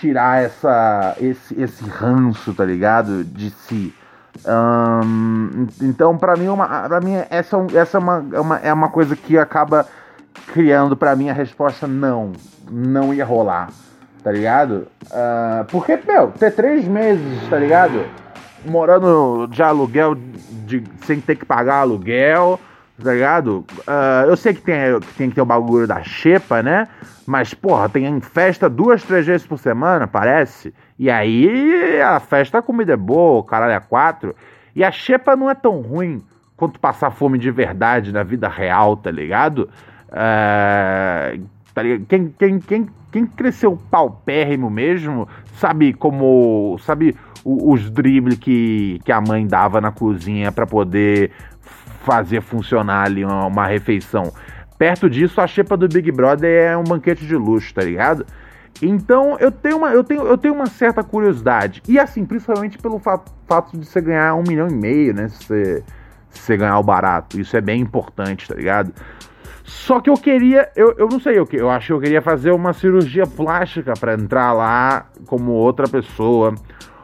tirar 0.00 0.42
essa, 0.42 1.16
esse, 1.20 1.58
esse 1.60 1.84
ranço, 1.84 2.52
tá 2.52 2.64
ligado? 2.64 3.24
De 3.24 3.50
si. 3.50 3.94
Então, 5.80 6.16
para 6.18 6.36
mim, 6.36 6.48
uma, 6.48 6.66
pra 6.66 7.00
mim 7.00 7.14
essa, 7.30 7.56
essa 7.74 7.98
é, 7.98 8.00
uma, 8.00 8.26
é, 8.32 8.40
uma, 8.40 8.58
é 8.58 8.72
uma 8.72 8.88
coisa 8.88 9.16
que 9.16 9.38
acaba 9.38 9.86
criando 10.52 10.96
para 10.96 11.14
mim 11.16 11.30
a 11.30 11.32
resposta 11.32 11.86
não. 11.86 12.32
Não 12.70 13.12
ia 13.12 13.24
rolar, 13.24 13.68
tá 14.22 14.32
ligado? 14.32 14.86
Uh, 15.04 15.64
porque, 15.68 15.98
meu, 16.06 16.28
ter 16.28 16.50
três 16.52 16.86
meses, 16.86 17.48
tá 17.50 17.58
ligado? 17.58 18.06
Morando 18.64 19.46
de 19.48 19.62
aluguel, 19.62 20.14
de, 20.14 20.82
sem 21.04 21.20
ter 21.20 21.36
que 21.36 21.44
pagar 21.44 21.80
aluguel, 21.80 22.58
tá 23.02 23.12
ligado? 23.12 23.66
Uh, 23.80 24.28
eu 24.28 24.36
sei 24.36 24.54
que 24.54 24.62
tem, 24.62 24.98
que 25.00 25.14
tem 25.14 25.28
que 25.28 25.34
ter 25.34 25.42
o 25.42 25.46
bagulho 25.46 25.86
da 25.86 26.02
xepa, 26.02 26.62
né? 26.62 26.88
Mas, 27.26 27.52
porra, 27.52 27.88
tem 27.88 28.20
festa 28.20 28.68
duas, 28.68 29.02
três 29.02 29.26
vezes 29.26 29.46
por 29.46 29.58
semana, 29.58 30.06
parece. 30.06 30.72
E 30.98 31.10
aí 31.10 32.00
a 32.00 32.20
festa, 32.20 32.58
a 32.58 32.62
comida 32.62 32.92
é 32.92 32.96
boa, 32.96 33.40
o 33.40 33.44
caralho 33.44 33.72
é 33.72 33.80
quatro. 33.80 34.34
E 34.74 34.84
a 34.84 34.90
xepa 34.90 35.36
não 35.36 35.50
é 35.50 35.54
tão 35.54 35.80
ruim 35.80 36.22
quanto 36.56 36.78
passar 36.78 37.10
fome 37.10 37.38
de 37.38 37.50
verdade 37.50 38.12
na 38.12 38.22
vida 38.22 38.48
real, 38.48 38.96
tá 38.96 39.10
ligado? 39.10 39.68
É, 40.12 41.38
tá 41.74 41.82
ligado? 41.82 42.06
Quem, 42.06 42.34
quem, 42.38 42.58
quem, 42.60 42.88
quem 43.10 43.26
cresceu 43.26 43.76
paupérrimo 43.90 44.70
mesmo, 44.70 45.28
sabe 45.56 45.92
como. 45.92 46.76
Sabe 46.80 47.16
os 47.44 47.90
dribles 47.90 48.38
que, 48.38 48.98
que 49.04 49.12
a 49.12 49.20
mãe 49.20 49.46
dava 49.46 49.78
na 49.78 49.92
cozinha 49.92 50.50
para 50.50 50.66
poder 50.66 51.30
fazer 52.04 52.40
funcionar 52.40 53.04
ali 53.04 53.24
uma, 53.24 53.46
uma 53.46 53.66
refeição. 53.66 54.32
Perto 54.78 55.08
disso, 55.10 55.40
a 55.40 55.46
xepa 55.46 55.76
do 55.76 55.86
Big 55.86 56.10
Brother 56.10 56.70
é 56.70 56.76
um 56.76 56.84
banquete 56.84 57.26
de 57.26 57.36
luxo, 57.36 57.72
tá 57.74 57.82
ligado? 57.82 58.24
Então 58.82 59.36
eu 59.38 59.50
tenho 59.50 59.76
uma, 59.78 59.92
eu 59.92 60.02
tenho, 60.02 60.22
eu 60.22 60.36
tenho 60.36 60.54
uma 60.54 60.66
certa 60.66 61.02
curiosidade. 61.02 61.82
E 61.88 61.98
assim, 61.98 62.24
principalmente 62.24 62.78
pelo 62.78 62.98
fato, 62.98 63.32
fato 63.46 63.76
de 63.78 63.86
você 63.86 64.00
ganhar 64.00 64.34
um 64.34 64.42
milhão 64.46 64.68
e 64.68 64.74
meio, 64.74 65.14
né? 65.14 65.28
Se 65.28 65.44
você, 65.44 65.84
se 66.30 66.40
você 66.40 66.56
ganhar 66.56 66.78
o 66.78 66.82
barato. 66.82 67.40
Isso 67.40 67.56
é 67.56 67.60
bem 67.60 67.80
importante, 67.80 68.48
tá 68.48 68.54
ligado? 68.54 68.92
Só 69.64 70.00
que 70.00 70.10
eu 70.10 70.14
queria, 70.14 70.70
eu, 70.76 70.94
eu 70.98 71.08
não 71.08 71.18
sei 71.18 71.40
o 71.40 71.46
que, 71.46 71.56
eu 71.56 71.70
acho 71.70 71.86
que 71.86 71.92
eu 71.94 72.00
queria 72.00 72.20
fazer 72.20 72.50
uma 72.50 72.74
cirurgia 72.74 73.26
plástica 73.26 73.94
para 73.98 74.12
entrar 74.12 74.52
lá 74.52 75.06
como 75.26 75.52
outra 75.52 75.88
pessoa. 75.88 76.54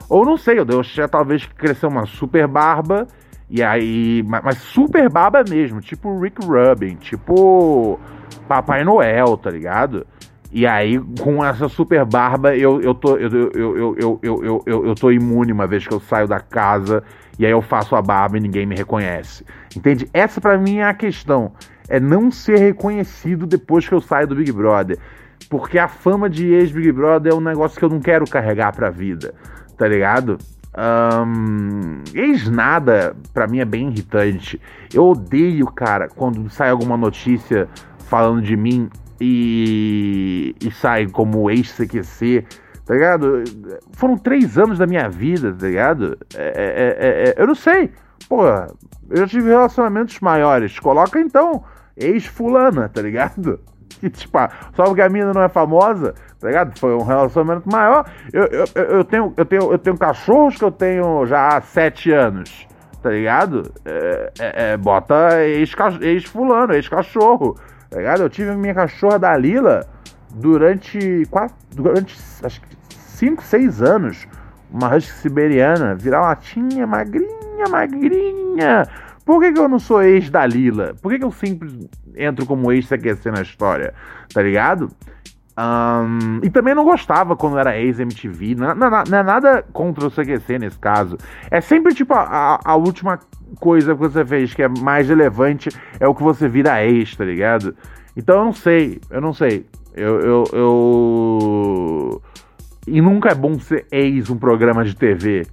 Ou 0.08 0.26
não 0.26 0.36
sei, 0.36 0.58
eu 0.58 0.64
deixei 0.64 1.06
talvez 1.08 1.46
crescer 1.46 1.86
uma 1.86 2.04
super 2.04 2.46
barba. 2.46 3.06
E 3.48 3.62
aí. 3.62 4.22
Mas, 4.24 4.58
super 4.58 5.08
barba 5.08 5.42
mesmo, 5.48 5.80
tipo 5.80 6.20
Rick 6.20 6.44
Rubin, 6.44 6.96
tipo 6.96 7.98
Papai 8.46 8.84
Noel, 8.84 9.36
tá 9.36 9.50
ligado? 9.50 10.06
E 10.52 10.66
aí, 10.66 10.98
com 11.20 11.44
essa 11.44 11.68
super 11.68 12.04
barba, 12.04 12.56
eu, 12.56 12.80
eu, 12.80 12.92
tô, 12.92 13.16
eu, 13.16 13.30
eu, 13.30 13.50
eu, 13.54 13.96
eu, 13.96 14.20
eu, 14.22 14.62
eu, 14.66 14.86
eu 14.86 14.94
tô 14.94 15.12
imune 15.12 15.52
uma 15.52 15.66
vez 15.66 15.86
que 15.86 15.94
eu 15.94 16.00
saio 16.00 16.26
da 16.26 16.40
casa 16.40 17.04
e 17.38 17.46
aí 17.46 17.52
eu 17.52 17.62
faço 17.62 17.94
a 17.94 18.02
barba 18.02 18.36
e 18.36 18.40
ninguém 18.40 18.66
me 18.66 18.74
reconhece. 18.74 19.44
Entende? 19.76 20.08
Essa 20.12 20.40
para 20.40 20.58
mim 20.58 20.78
é 20.78 20.84
a 20.84 20.94
questão. 20.94 21.52
é 21.88 22.00
não 22.00 22.30
ser 22.30 22.58
reconhecido 22.58 23.46
depois 23.46 23.88
que 23.88 23.94
eu 23.94 24.00
saio 24.00 24.26
do 24.26 24.34
Big 24.34 24.50
Brother. 24.50 24.98
Porque 25.48 25.78
a 25.78 25.88
fama 25.88 26.28
de 26.28 26.46
ex-Big 26.52 26.92
Brother 26.92 27.32
é 27.32 27.34
um 27.34 27.40
negócio 27.40 27.78
que 27.78 27.84
eu 27.84 27.88
não 27.88 28.00
quero 28.00 28.24
carregar 28.24 28.72
pra 28.72 28.90
vida, 28.90 29.34
tá 29.76 29.88
ligado? 29.88 30.38
Um, 30.76 32.02
ex-nada, 32.14 33.16
pra 33.34 33.48
mim, 33.48 33.58
é 33.58 33.64
bem 33.64 33.88
irritante. 33.88 34.60
Eu 34.92 35.08
odeio, 35.08 35.66
cara, 35.66 36.08
quando 36.08 36.48
sai 36.50 36.70
alguma 36.70 36.96
notícia 36.96 37.68
falando 38.06 38.42
de 38.42 38.56
mim 38.56 38.88
e, 39.20 40.54
e 40.60 40.70
sai 40.70 41.06
como 41.06 41.50
ex-CQC, 41.50 42.46
tá 42.86 42.94
ligado? 42.94 43.44
Foram 43.92 44.16
três 44.16 44.56
anos 44.56 44.78
da 44.78 44.86
minha 44.86 45.08
vida, 45.08 45.52
tá 45.52 45.66
ligado? 45.66 46.18
É, 46.34 46.48
é, 46.48 47.06
é, 47.06 47.30
é 47.30 47.42
eu 47.42 47.46
não 47.46 47.54
sei. 47.54 47.92
Pô, 48.28 48.46
eu 48.46 49.16
já 49.16 49.26
tive 49.26 49.48
relacionamentos 49.50 50.18
maiores. 50.20 50.78
Coloca 50.78 51.20
então 51.20 51.64
ex-fulana, 51.96 52.88
tá 52.88 53.02
ligado? 53.02 53.60
Que, 54.00 54.08
tipo, 54.08 54.38
só 54.74 54.84
porque 54.84 55.02
a 55.02 55.10
mina 55.10 55.30
não 55.34 55.42
é 55.42 55.48
famosa, 55.48 56.14
tá 56.38 56.46
ligado? 56.46 56.78
Foi 56.78 56.94
um 56.94 57.02
relacionamento 57.02 57.70
maior. 57.70 58.08
Eu, 58.32 58.44
eu, 58.44 58.64
eu, 58.74 59.04
tenho, 59.04 59.34
eu, 59.36 59.44
tenho, 59.44 59.72
eu 59.72 59.78
tenho 59.78 59.98
cachorros 59.98 60.56
que 60.56 60.64
eu 60.64 60.70
tenho 60.70 61.26
já 61.26 61.48
há 61.48 61.60
sete 61.60 62.10
anos, 62.10 62.66
tá 63.02 63.10
ligado? 63.10 63.70
É, 63.84 64.32
é, 64.38 64.72
é, 64.72 64.76
bota 64.78 65.44
ex-fulano, 65.44 66.72
ex-cachorro, 66.72 67.58
tá 67.90 67.98
ligado? 67.98 68.22
Eu 68.22 68.30
tive 68.30 68.54
minha 68.54 68.74
cachorra 68.74 69.18
da 69.18 69.36
Lila 69.36 69.86
durante 70.34 71.26
quatro, 71.30 71.56
durante 71.74 72.16
acho 72.42 72.60
que 72.60 72.76
cinco, 72.96 73.42
seis 73.42 73.82
anos. 73.82 74.26
Uma 74.72 74.94
husky 74.94 75.12
siberiana, 75.12 75.96
virar 75.96 76.20
latinha, 76.20 76.86
magrinha, 76.86 77.68
magrinha. 77.68 78.86
Por 79.24 79.40
que, 79.40 79.52
que 79.52 79.58
eu 79.58 79.68
não 79.68 79.80
sou 79.80 80.02
ex 80.02 80.30
da 80.30 80.46
Lila? 80.46 80.94
Por 81.02 81.10
que, 81.10 81.18
que 81.18 81.24
eu 81.24 81.32
sempre 81.32 81.88
entro 82.16 82.46
como 82.46 82.72
ex-CQC 82.72 83.30
na 83.32 83.42
história? 83.42 83.92
Tá 84.32 84.40
ligado? 84.40 84.90
Um, 85.60 86.40
e 86.42 86.48
também 86.48 86.74
não 86.74 86.84
gostava 86.84 87.36
quando 87.36 87.58
era 87.58 87.78
ex-MTV. 87.78 88.54
Não, 88.54 88.70
é 88.70 89.22
nada 89.22 89.62
contra 89.74 90.06
o 90.06 90.10
CQC 90.10 90.58
nesse 90.58 90.78
caso. 90.78 91.18
É 91.50 91.60
sempre 91.60 91.92
tipo 91.94 92.14
a, 92.14 92.22
a, 92.22 92.60
a, 92.64 92.76
última 92.76 93.18
coisa 93.58 93.94
que 93.94 94.00
você 94.00 94.24
fez 94.24 94.54
que 94.54 94.62
é 94.62 94.68
mais 94.68 95.08
relevante 95.08 95.68
é 95.98 96.08
o 96.08 96.14
que 96.14 96.22
você 96.22 96.48
vira 96.48 96.82
ex, 96.82 97.14
tá 97.14 97.24
ligado? 97.24 97.74
Então 98.16 98.38
eu 98.38 98.44
não 98.46 98.52
sei, 98.54 99.00
eu 99.10 99.20
não 99.20 99.34
sei. 99.34 99.66
Eu. 99.94 100.20
eu, 100.20 100.44
eu... 100.52 102.22
E 102.86 103.00
nunca 103.02 103.28
é 103.28 103.34
bom 103.34 103.58
ser 103.60 103.86
ex 103.90 104.30
um 104.30 104.38
programa 104.38 104.82
de 104.82 104.96
TV. 104.96 105.46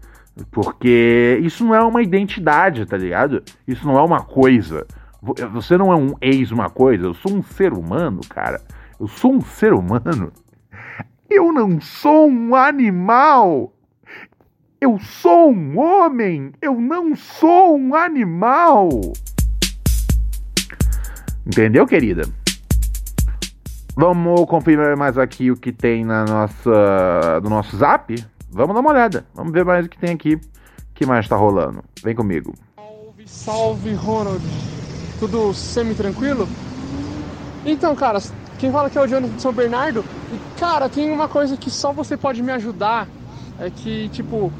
Porque 0.51 1.37
isso 1.41 1.65
não 1.65 1.75
é 1.75 1.81
uma 1.81 2.01
identidade, 2.01 2.85
tá 2.85 2.95
ligado? 2.95 3.43
Isso 3.67 3.85
não 3.85 3.97
é 3.97 4.03
uma 4.03 4.21
coisa. 4.21 4.87
Você 5.51 5.77
não 5.77 5.91
é 5.91 5.95
um 5.95 6.13
ex 6.21 6.51
uma 6.51 6.69
coisa, 6.69 7.05
eu 7.05 7.13
sou 7.13 7.33
um 7.33 7.43
ser 7.43 7.73
humano, 7.73 8.21
cara. 8.29 8.61
Eu 8.99 9.07
sou 9.07 9.33
um 9.33 9.41
ser 9.41 9.73
humano. 9.73 10.31
Eu 11.29 11.53
não 11.53 11.79
sou 11.79 12.27
um 12.27 12.55
animal. 12.55 13.71
Eu 14.81 14.97
sou 14.99 15.51
um 15.51 15.77
homem. 15.77 16.51
Eu 16.59 16.81
não 16.81 17.15
sou 17.15 17.77
um 17.77 17.93
animal. 17.93 18.89
Entendeu, 21.45 21.85
querida? 21.85 22.23
Vamos 23.95 24.45
conferir 24.45 24.97
mais 24.97 25.17
aqui 25.17 25.51
o 25.51 25.57
que 25.57 25.71
tem 25.71 26.03
na 26.03 26.25
nossa, 26.25 27.39
no 27.43 27.49
nosso 27.49 27.77
zap? 27.77 28.15
Vamos 28.49 28.73
dar 28.73 28.81
uma 28.81 28.91
olhada. 28.91 29.25
Vamos 29.35 29.53
ver 29.53 29.63
mais 29.63 29.85
o 29.85 29.89
que 29.89 29.97
tem 29.99 30.13
aqui. 30.13 30.35
O 30.35 30.41
que 30.95 31.05
mais 31.05 31.27
tá 31.27 31.35
rolando? 31.35 31.83
Vem 32.03 32.15
comigo. 32.15 32.55
Salve, 32.75 33.27
salve, 33.27 33.93
Ronald. 33.93 34.43
Tudo 35.19 35.53
semi-tranquilo? 35.53 36.47
Então, 37.65 37.95
cara, 37.95 38.19
quem 38.57 38.71
fala 38.71 38.89
que 38.89 38.97
é 38.97 39.01
o 39.01 39.07
Jonathan 39.07 39.35
de 39.35 39.41
São 39.41 39.53
Bernardo. 39.53 40.03
E, 40.33 40.59
cara, 40.59 40.89
tem 40.89 41.11
uma 41.11 41.27
coisa 41.27 41.55
que 41.55 41.69
só 41.69 41.91
você 41.91 42.17
pode 42.17 42.41
me 42.41 42.51
ajudar. 42.51 43.07
É 43.59 43.69
que, 43.69 44.09
tipo, 44.09 44.51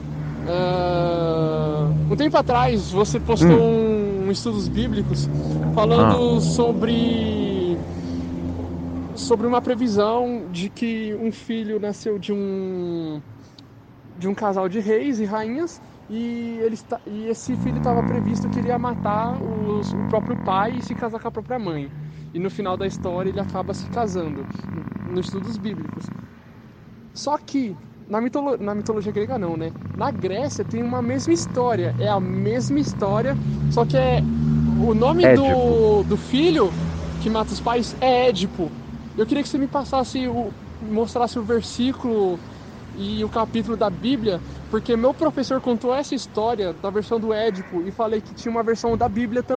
uh, 0.47 2.11
um 2.11 2.15
tempo 2.15 2.37
atrás 2.37 2.91
você 2.91 3.19
postou 3.19 3.49
hum. 3.49 4.23
um, 4.23 4.27
um, 4.27 4.31
estudos 4.31 4.67
bíblicos 4.67 5.29
falando 5.75 6.37
ah. 6.37 6.41
sobre 6.41 7.77
sobre 9.15 9.47
uma 9.47 9.61
previsão 9.61 10.43
de 10.51 10.69
que 10.69 11.15
um 11.19 11.31
filho 11.31 11.79
nasceu 11.79 12.17
de 12.17 12.31
um 12.31 13.21
de 14.17 14.27
um 14.27 14.33
casal 14.33 14.67
de 14.67 14.79
reis 14.79 15.19
e 15.19 15.25
rainhas 15.25 15.81
e, 16.09 16.59
ele, 16.61 16.79
e 17.05 17.27
esse 17.27 17.55
filho 17.57 17.77
estava 17.77 18.01
previsto 18.01 18.49
que 18.49 18.59
ele 18.59 18.69
ia 18.69 18.79
matar 18.79 19.37
os, 19.41 19.91
o 19.91 20.07
próprio 20.09 20.37
pai 20.37 20.75
e 20.77 20.83
se 20.83 20.95
casar 20.95 21.19
com 21.19 21.27
a 21.27 21.31
própria 21.31 21.59
mãe 21.59 21.91
e 22.33 22.39
no 22.39 22.49
final 22.49 22.77
da 22.77 22.85
história 22.85 23.29
ele 23.29 23.39
acaba 23.39 23.73
se 23.73 23.85
casando, 23.87 24.45
nos 25.09 25.27
estudos 25.27 25.57
bíblicos. 25.57 26.05
Só 27.13 27.37
que 27.37 27.75
na, 28.07 28.21
mitolo 28.21 28.57
na 28.57 28.73
mitologia 28.73 29.11
grega 29.11 29.37
não, 29.37 29.57
né? 29.57 29.71
Na 29.97 30.11
Grécia 30.11 30.63
tem 30.63 30.81
uma 30.83 31.01
mesma 31.01 31.33
história, 31.33 31.95
é 31.99 32.07
a 32.07 32.19
mesma 32.19 32.79
história, 32.79 33.35
só 33.71 33.85
que 33.85 33.97
é 33.97 34.21
o 34.85 34.93
nome 34.93 35.23
do, 35.35 36.03
do 36.03 36.17
filho 36.17 36.71
que 37.21 37.29
mata 37.29 37.51
os 37.51 37.59
pais 37.59 37.95
é 37.99 38.29
Édipo. 38.29 38.71
Eu 39.17 39.25
queria 39.25 39.43
que 39.43 39.49
você 39.49 39.57
me 39.57 39.67
passasse 39.67 40.27
o 40.27 40.51
mostrasse 40.81 41.39
o 41.39 41.43
versículo 41.43 42.39
e 42.95 43.23
o 43.23 43.29
capítulo 43.29 43.75
da 43.75 43.89
Bíblia, 43.89 44.39
porque 44.69 44.95
meu 44.95 45.13
professor 45.13 45.59
contou 45.59 45.93
essa 45.93 46.15
história 46.15 46.73
da 46.73 46.89
versão 46.89 47.19
do 47.19 47.33
Édipo 47.33 47.81
e 47.81 47.91
falei 47.91 48.21
que 48.21 48.33
tinha 48.33 48.51
uma 48.51 48.63
versão 48.63 48.95
da 48.95 49.09
Bíblia 49.09 49.43
também. 49.43 49.56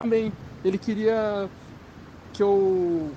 Também, 0.00 0.32
ele 0.64 0.78
queria 0.78 1.48
que 2.32 2.42
eu 2.42 3.10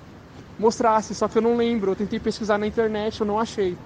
mostrasse, 0.58 1.14
só 1.14 1.28
que 1.28 1.38
eu 1.38 1.42
não 1.42 1.56
lembro. 1.56 1.92
Eu 1.92 1.96
tentei 1.96 2.20
pesquisar 2.20 2.58
na 2.58 2.66
internet, 2.66 3.20
eu 3.20 3.26
não 3.26 3.38
achei. 3.38 3.76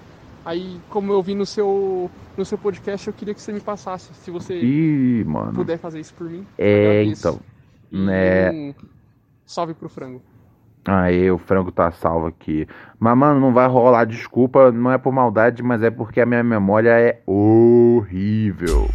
Aí, 0.44 0.78
como 0.90 1.12
eu 1.12 1.22
vi 1.22 1.34
no 1.34 1.46
seu, 1.46 2.10
no 2.37 2.44
seu 2.44 2.58
podcast, 2.58 3.06
eu 3.06 3.14
queria 3.14 3.32
que 3.32 3.40
você 3.40 3.52
me 3.52 3.60
passasse, 3.60 4.12
se 4.12 4.30
você 4.30 4.60
Ih, 4.60 5.24
puder 5.54 5.78
fazer 5.78 6.00
isso 6.00 6.12
por 6.12 6.28
mim. 6.28 6.46
É, 6.58 7.02
então. 7.04 7.40
Né? 7.90 8.50
Um 8.50 8.74
salve 9.46 9.72
pro 9.72 9.88
frango. 9.88 10.20
Aí, 10.84 11.30
o 11.30 11.38
frango 11.38 11.72
tá 11.72 11.90
salvo 11.92 12.26
aqui. 12.26 12.68
Mas, 12.98 13.16
mano, 13.16 13.40
não 13.40 13.54
vai 13.54 13.66
rolar 13.66 14.04
desculpa, 14.04 14.70
não 14.70 14.92
é 14.92 14.98
por 14.98 15.12
maldade, 15.12 15.62
mas 15.62 15.82
é 15.82 15.90
porque 15.90 16.20
a 16.20 16.26
minha 16.26 16.44
memória 16.44 16.90
é 16.90 17.22
horrível. 17.24 18.90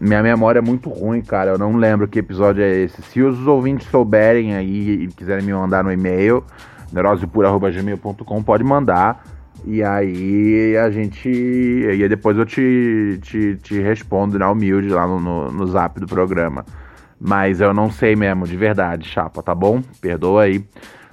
Minha 0.00 0.22
memória 0.22 0.58
é 0.58 0.62
muito 0.62 0.90
ruim, 0.90 1.22
cara. 1.22 1.52
Eu 1.52 1.58
não 1.58 1.76
lembro 1.76 2.06
que 2.06 2.18
episódio 2.18 2.62
é 2.62 2.70
esse. 2.70 3.00
Se 3.02 3.22
os 3.22 3.46
ouvintes 3.46 3.86
souberem 3.88 4.54
aí 4.54 5.04
e 5.04 5.08
quiserem 5.08 5.44
me 5.44 5.52
mandar 5.52 5.82
no 5.82 5.90
e-mail, 5.90 6.44
neurosepura.gmail.com, 6.92 8.42
pode 8.42 8.62
mandar. 8.62 9.24
E 9.64 9.82
aí 9.82 10.76
a 10.76 10.90
gente. 10.90 11.28
E 11.28 11.86
aí 11.90 12.08
depois 12.08 12.36
eu 12.36 12.44
te, 12.44 13.18
te, 13.22 13.56
te 13.56 13.80
respondo 13.80 14.38
na 14.38 14.50
humilde 14.50 14.88
lá 14.88 15.06
no, 15.06 15.18
no, 15.18 15.50
no 15.50 15.66
zap 15.66 15.98
do 15.98 16.06
programa. 16.06 16.64
Mas 17.18 17.62
eu 17.62 17.72
não 17.72 17.90
sei 17.90 18.14
mesmo, 18.14 18.46
de 18.46 18.56
verdade, 18.56 19.08
chapa, 19.08 19.42
tá 19.42 19.54
bom? 19.54 19.80
Perdoa 20.00 20.42
aí. 20.42 20.62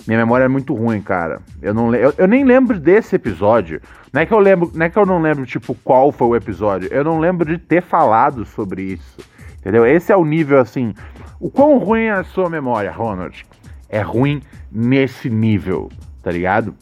Minha 0.05 0.19
memória 0.19 0.43
é 0.43 0.49
muito 0.49 0.73
ruim, 0.73 0.99
cara. 1.01 1.39
Eu, 1.61 1.73
não, 1.73 1.95
eu, 1.95 2.13
eu 2.17 2.27
nem 2.27 2.43
lembro 2.43 2.77
desse 2.77 3.15
episódio. 3.15 3.79
Não 4.13 4.21
é 4.21 4.25
que 4.27 4.33
eu 4.33 4.37
lembro, 4.39 4.71
não 4.75 4.85
é 4.85 4.89
que 4.91 4.97
eu 4.97 5.05
não 5.07 5.19
lembro 5.19 5.43
tipo 5.43 5.73
qual 5.83 6.11
foi 6.11 6.27
o 6.27 6.35
episódio. 6.35 6.87
Eu 6.91 7.03
não 7.03 7.19
lembro 7.19 7.45
de 7.45 7.57
ter 7.57 7.81
falado 7.81 8.45
sobre 8.45 8.83
isso. 8.83 9.17
Entendeu? 9.57 9.87
Esse 9.87 10.11
é 10.11 10.15
o 10.15 10.23
nível 10.23 10.59
assim. 10.59 10.93
O 11.39 11.49
quão 11.49 11.79
ruim 11.79 12.03
é 12.03 12.11
a 12.11 12.23
sua 12.23 12.47
memória, 12.47 12.91
Ronald? 12.91 13.43
É 13.89 14.01
ruim 14.01 14.41
nesse 14.71 15.31
nível, 15.31 15.89
tá 16.21 16.29
ligado? 16.29 16.75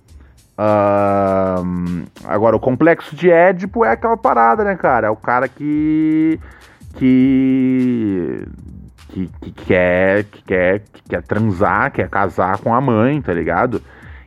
Agora, 2.26 2.56
o 2.56 2.60
complexo 2.60 3.15
de 3.15 3.32
Édipo 3.32 3.86
é 3.86 3.91
aquela 3.91 4.17
parada, 4.17 4.63
né, 4.63 4.76
cara? 4.76 5.08
É 5.08 5.10
o 5.10 5.15
cara 5.15 5.48
que. 5.48 6.38
que. 6.96 8.46
que, 9.08 9.30
que 9.41 9.52
quer, 9.52 10.24
que, 10.26 10.44
quer, 10.44 10.80
que 10.80 11.04
quer 11.04 11.24
transar, 11.24 11.91
quer 11.91 12.10
casar 12.10 12.58
com 12.60 12.76
a 12.76 12.82
mãe, 12.82 13.22
tá 13.22 13.34
ligado? 13.34 13.82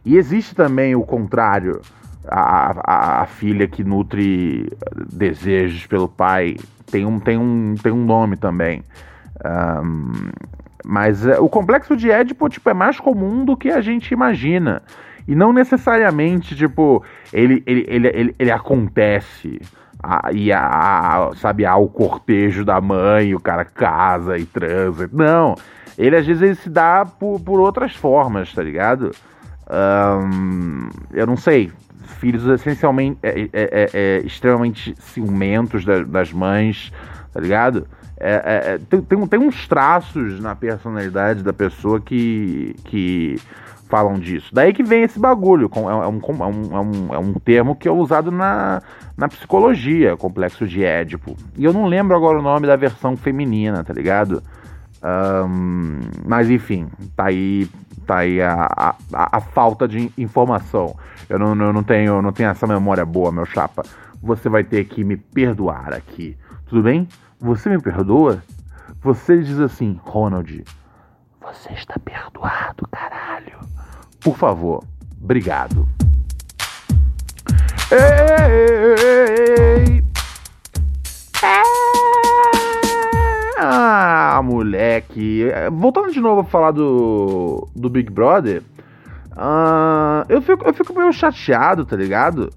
E 0.04 0.16
existe 0.16 0.54
também 0.54 0.94
o 0.94 1.02
contrário 1.02 1.80
a, 2.28 2.74
a, 2.84 3.22
a, 3.22 3.26
filha 3.26 3.66
que 3.68 3.84
nutre 3.84 4.68
desejos 5.12 5.86
pelo 5.86 6.08
pai 6.08 6.56
tem 6.90 7.04
um, 7.04 7.18
tem 7.18 7.36
um, 7.36 7.74
tem 7.82 7.92
um 7.92 8.04
nome 8.04 8.36
também. 8.36 8.82
Um, 9.44 10.30
Mas 10.84 11.26
é, 11.26 11.38
o 11.38 11.48
complexo 11.48 11.96
de 11.96 12.10
Édipo, 12.10 12.48
tipo, 12.48 12.68
é 12.70 12.74
mais 12.74 12.98
comum 13.00 13.44
do 13.44 13.56
que 13.56 13.70
a 13.70 13.80
gente 13.80 14.12
imagina. 14.12 14.82
E 15.26 15.34
não 15.34 15.52
necessariamente, 15.52 16.54
tipo, 16.54 17.02
ele, 17.32 17.62
ele, 17.66 17.84
ele, 17.88 18.08
ele, 18.08 18.34
ele 18.38 18.50
acontece. 18.50 19.60
A, 20.02 20.30
e 20.32 20.52
a, 20.52 20.60
a, 20.60 21.34
sabe, 21.36 21.64
há 21.64 21.76
o 21.76 21.88
cortejo 21.88 22.62
da 22.62 22.78
mãe, 22.80 23.34
o 23.34 23.40
cara 23.40 23.64
casa 23.64 24.36
e 24.36 24.44
transa. 24.44 25.08
Não. 25.10 25.54
Ele 25.96 26.16
às 26.16 26.26
vezes 26.26 26.42
ele 26.42 26.54
se 26.56 26.68
dá 26.68 27.06
por, 27.06 27.40
por 27.40 27.58
outras 27.58 27.94
formas, 27.94 28.52
tá 28.52 28.62
ligado? 28.62 29.12
Um, 29.70 30.88
eu 31.12 31.26
não 31.26 31.36
sei. 31.36 31.72
Filhos 32.24 32.46
essencialmente 32.46 33.18
é, 33.22 33.40
é, 33.42 33.48
é, 33.52 33.90
é 33.92 34.22
extremamente 34.24 34.94
ciumentos 34.98 35.84
das, 35.84 36.08
das 36.08 36.32
mães, 36.32 36.90
tá 37.30 37.38
ligado? 37.38 37.86
É, 38.18 38.76
é, 38.76 38.78
tem, 38.78 39.02
tem, 39.02 39.26
tem, 39.26 39.38
uns 39.38 39.68
traços 39.68 40.40
na 40.40 40.54
personalidade 40.54 41.42
da 41.42 41.52
pessoa 41.52 42.00
que, 42.00 42.74
que 42.84 43.36
falam 43.90 44.14
disso. 44.14 44.48
Daí 44.54 44.72
que 44.72 44.82
vem 44.82 45.02
esse 45.02 45.18
bagulho. 45.18 45.70
É, 45.74 45.78
é 45.78 45.82
um, 45.82 45.92
é 45.98 46.46
um, 46.46 46.76
é 46.76 46.80
um, 46.80 47.14
é 47.14 47.18
um 47.18 47.34
termo 47.34 47.76
que 47.76 47.86
é 47.86 47.92
usado 47.92 48.30
na, 48.30 48.80
na 49.18 49.28
psicologia, 49.28 50.16
complexo 50.16 50.66
de 50.66 50.82
Édipo. 50.82 51.36
E 51.58 51.62
eu 51.66 51.74
não 51.74 51.84
lembro 51.84 52.16
agora 52.16 52.38
o 52.38 52.42
nome 52.42 52.66
da 52.66 52.74
versão 52.74 53.18
feminina, 53.18 53.84
tá 53.84 53.92
ligado? 53.92 54.42
Um, 55.04 56.00
mas 56.26 56.48
enfim, 56.48 56.88
tá 57.14 57.26
aí, 57.26 57.68
tá 58.04 58.18
aí 58.18 58.40
a, 58.40 58.68
a, 58.76 58.96
a, 59.12 59.40
falta 59.40 59.88
de 59.88 60.12
informação. 60.16 60.96
Eu 61.28 61.38
não, 61.38 61.48
eu 61.54 61.72
não, 61.72 61.82
tenho, 61.82 62.22
não 62.22 62.32
tenho 62.32 62.50
essa 62.50 62.66
memória 62.66 63.04
boa, 63.04 63.32
meu 63.32 63.46
chapa. 63.46 63.82
Você 64.22 64.48
vai 64.48 64.64
ter 64.64 64.84
que 64.84 65.02
me 65.04 65.16
perdoar 65.16 65.92
aqui. 65.92 66.36
Tudo 66.66 66.82
bem? 66.82 67.08
Você 67.40 67.68
me 67.68 67.80
perdoa? 67.80 68.42
Você 69.02 69.42
diz 69.42 69.58
assim, 69.60 69.98
Ronald, 70.02 70.64
você 71.40 71.72
está 71.74 71.98
perdoado, 71.98 72.88
caralho. 72.90 73.58
Por 74.20 74.36
favor, 74.36 74.82
obrigado. 75.22 75.86
Ei, 77.90 77.98
ei, 78.40 78.94
ei, 78.98 79.98
ah, 79.98 80.03
moleque. 84.44 85.46
Voltando 85.72 86.12
de 86.12 86.20
novo 86.20 86.42
a 86.42 86.44
falar 86.44 86.70
do, 86.70 87.68
do 87.74 87.88
Big 87.88 88.10
Brother, 88.10 88.62
uh, 89.32 90.24
eu, 90.28 90.40
fico, 90.42 90.64
eu 90.66 90.74
fico 90.74 90.94
meio 90.96 91.12
chateado, 91.12 91.84
tá 91.84 91.96
ligado? 91.96 92.50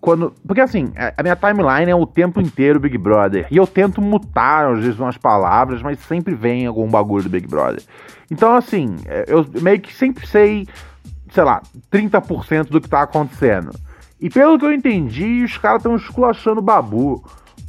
quando. 0.00 0.32
Porque 0.46 0.60
assim, 0.60 0.92
a 1.16 1.22
minha 1.22 1.36
timeline 1.36 1.90
é 1.90 1.94
o 1.94 2.06
tempo 2.06 2.40
inteiro 2.40 2.80
Big 2.80 2.96
Brother. 2.96 3.46
E 3.50 3.56
eu 3.56 3.66
tento 3.66 4.00
mutar, 4.00 4.72
às 4.72 4.80
vezes, 4.80 4.98
umas 4.98 5.16
palavras, 5.16 5.82
mas 5.82 5.98
sempre 6.00 6.34
vem 6.34 6.66
algum 6.66 6.88
bagulho 6.88 7.24
do 7.24 7.30
Big 7.30 7.46
Brother. 7.46 7.82
Então, 8.30 8.54
assim, 8.54 8.96
é, 9.06 9.24
eu 9.28 9.46
meio 9.60 9.80
que 9.80 9.92
sempre 9.92 10.26
sei, 10.26 10.66
sei 11.30 11.44
lá, 11.44 11.60
30% 11.92 12.68
do 12.68 12.80
que 12.80 12.88
tá 12.88 13.02
acontecendo. 13.02 13.70
E 14.20 14.28
pelo 14.28 14.58
que 14.58 14.64
eu 14.64 14.72
entendi, 14.72 15.42
os 15.44 15.56
caras 15.58 15.80
estão 15.80 15.96
esculachando 15.96 16.60
o 16.60 16.62
babu. 16.62 17.24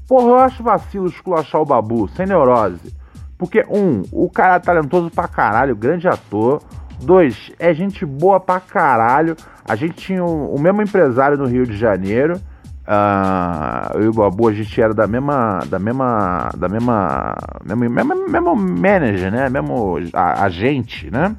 Porra, 0.08 0.28
eu 0.28 0.38
acho 0.38 0.64
vacilo 0.64 1.08
esculachar 1.08 1.62
o 1.62 1.66
babu, 1.66 2.10
sem 2.10 2.26
neurose. 2.26 2.94
Porque, 3.42 3.66
um, 3.68 4.04
o 4.12 4.30
cara 4.30 4.58
é 4.58 4.60
talentoso 4.60 5.10
pra 5.10 5.28
caralho, 5.28 5.76
grande 5.76 6.08
ator. 6.08 6.62
Dois, 7.02 7.52
é 7.58 7.74
gente 7.74 8.06
boa 8.06 8.40
pra 8.40 8.60
caralho. 8.60 9.36
A 9.68 9.76
gente 9.76 9.96
tinha 9.96 10.24
o, 10.24 10.54
o 10.54 10.62
mesmo 10.62 10.80
empresário 10.84 11.40
no 11.40 11.48
Rio 11.48 11.66
de 11.66 11.76
Janeiro. 11.76 12.36
Uh, 12.82 13.98
eu 13.98 14.04
e 14.04 14.08
o 14.10 14.14
Babu, 14.14 14.48
a 14.48 14.54
gente 14.54 14.80
era 14.80 14.94
da 14.94 15.08
mesma. 15.08 15.58
Da 15.68 15.80
mesma. 15.80 16.52
Da 16.56 16.70
mesma. 16.70 17.36
Mesmo, 17.66 17.90
mesmo, 17.90 18.30
mesmo 18.30 18.56
manager, 18.56 19.32
né? 19.32 19.50
Mesmo 19.50 19.98
agente, 20.14 21.10
né? 21.10 21.36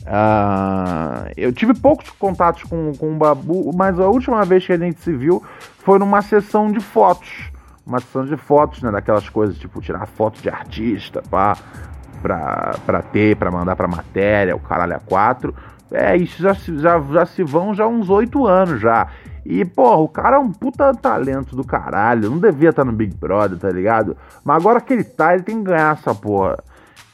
Uh, 0.00 1.30
eu 1.36 1.52
tive 1.52 1.72
poucos 1.72 2.10
contatos 2.10 2.64
com, 2.64 2.92
com 2.98 3.14
o 3.14 3.16
Babu, 3.16 3.70
mas 3.76 4.00
a 4.00 4.08
última 4.08 4.44
vez 4.44 4.66
que 4.66 4.72
a 4.72 4.76
gente 4.76 4.98
se 4.98 5.12
viu 5.12 5.40
foi 5.84 6.00
numa 6.00 6.20
sessão 6.20 6.72
de 6.72 6.80
fotos. 6.80 7.53
Uma 7.86 8.00
sessão 8.00 8.24
de 8.24 8.36
fotos, 8.36 8.82
né? 8.82 8.90
Daquelas 8.90 9.28
coisas, 9.28 9.58
tipo, 9.58 9.80
tirar 9.80 10.06
foto 10.06 10.40
de 10.40 10.48
artista, 10.48 11.22
pá 11.30 11.56
pra, 12.24 12.76
pra 12.86 13.02
ter, 13.02 13.36
pra 13.36 13.50
mandar 13.50 13.76
pra 13.76 13.86
matéria, 13.86 14.56
o 14.56 14.58
caralho 14.58 14.96
a 14.96 14.98
quatro. 14.98 15.54
É, 15.92 16.16
isso 16.16 16.42
já, 16.42 16.54
já, 16.54 16.98
já 16.98 17.26
se 17.26 17.44
vão 17.44 17.74
já 17.74 17.86
uns 17.86 18.08
oito 18.08 18.46
anos 18.46 18.80
já. 18.80 19.08
E, 19.44 19.62
porra, 19.62 19.98
o 19.98 20.08
cara 20.08 20.36
é 20.36 20.38
um 20.38 20.50
puta 20.50 20.94
talento 20.94 21.54
do 21.54 21.62
caralho. 21.62 22.30
Não 22.30 22.38
devia 22.38 22.70
estar 22.70 22.82
no 22.82 22.92
Big 22.92 23.14
Brother, 23.14 23.58
tá 23.58 23.68
ligado? 23.68 24.16
Mas 24.42 24.56
agora 24.56 24.80
que 24.80 24.94
ele 24.94 25.04
tá, 25.04 25.34
ele 25.34 25.42
tem 25.42 25.58
que 25.58 25.64
ganhar 25.64 25.92
essa 25.92 26.14
porra. 26.14 26.56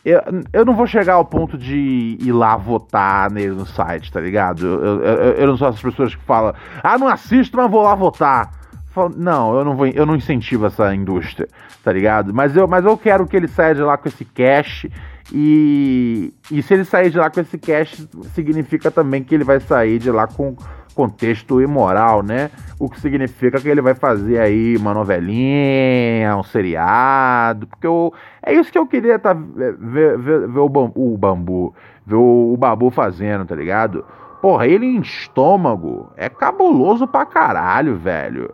Eu, 0.05 0.23
eu 0.53 0.65
não 0.65 0.75
vou 0.75 0.87
chegar 0.87 1.15
ao 1.15 1.25
ponto 1.25 1.59
de 1.59 2.17
ir 2.21 2.33
lá 2.33 2.57
votar 2.57 3.31
nele 3.33 3.51
no 3.51 3.67
site, 3.67 4.13
tá 4.13 4.21
ligado? 4.21 4.65
Eu, 4.65 5.03
eu, 5.03 5.33
eu 5.33 5.47
não 5.49 5.57
sou 5.57 5.69
essas 5.69 5.83
pessoas 5.83 6.15
que 6.15 6.25
falam, 6.25 6.55
ah, 6.83 6.97
não 6.97 7.09
assisto, 7.09 7.57
mas 7.57 7.71
vou 7.71 7.83
lá 7.83 7.97
votar. 7.97 8.60
Não, 9.17 9.57
eu 9.57 9.65
não 9.65 9.77
vou, 9.77 9.87
eu 9.87 10.05
não 10.05 10.17
incentivo 10.17 10.67
essa 10.67 10.93
indústria, 10.93 11.49
tá 11.83 11.93
ligado? 11.93 12.35
Mas 12.35 12.57
eu, 12.57 12.67
mas 12.67 12.85
eu 12.85 12.97
quero 12.97 13.27
que 13.27 13.37
ele 13.37 13.47
saia 13.47 13.75
de 13.75 13.83
lá 13.83 13.97
com 13.97 14.09
esse 14.09 14.25
cash 14.25 14.87
e, 15.33 16.35
e 16.51 16.61
se 16.61 16.75
ele 16.75 16.85
sair 16.85 17.11
de 17.11 17.19
lá 17.19 17.31
com 17.31 17.41
esse 17.41 17.57
cash, 17.57 18.09
significa 18.35 18.91
também 18.91 19.23
que 19.23 19.33
ele 19.33 19.45
vai 19.45 19.61
sair 19.61 19.99
de 20.01 20.11
lá 20.11 20.27
com 20.27 20.57
contexto 20.93 21.63
imoral, 21.63 22.21
né? 22.21 22.51
O 22.81 22.89
que 22.89 23.01
significa 23.01 23.61
que 23.61 23.69
ele 23.69 23.81
vai 23.81 23.95
fazer 23.95 24.41
aí 24.41 24.77
uma 24.77 24.93
novelinha, 24.93 26.37
um 26.37 26.43
seriado, 26.43 27.69
porque 27.69 27.87
eu, 27.87 28.13
é 28.43 28.53
isso 28.53 28.73
que 28.73 28.79
eu 28.79 28.87
queria 28.87 29.21
tá, 29.21 29.33
ver, 29.33 30.19
ver, 30.19 30.49
ver 30.49 30.59
o, 30.59 30.69
bambu, 30.69 31.15
o 31.15 31.17
bambu, 31.17 31.75
ver 32.05 32.17
o, 32.17 32.53
o 32.53 32.57
babu 32.57 32.91
fazendo, 32.91 33.45
tá 33.45 33.55
ligado? 33.55 34.05
Porra, 34.43 34.67
ele 34.67 34.85
em 34.85 35.01
estômago 35.01 36.11
é 36.17 36.29
cabuloso 36.29 37.07
pra 37.07 37.25
caralho, 37.25 37.97
velho 37.97 38.53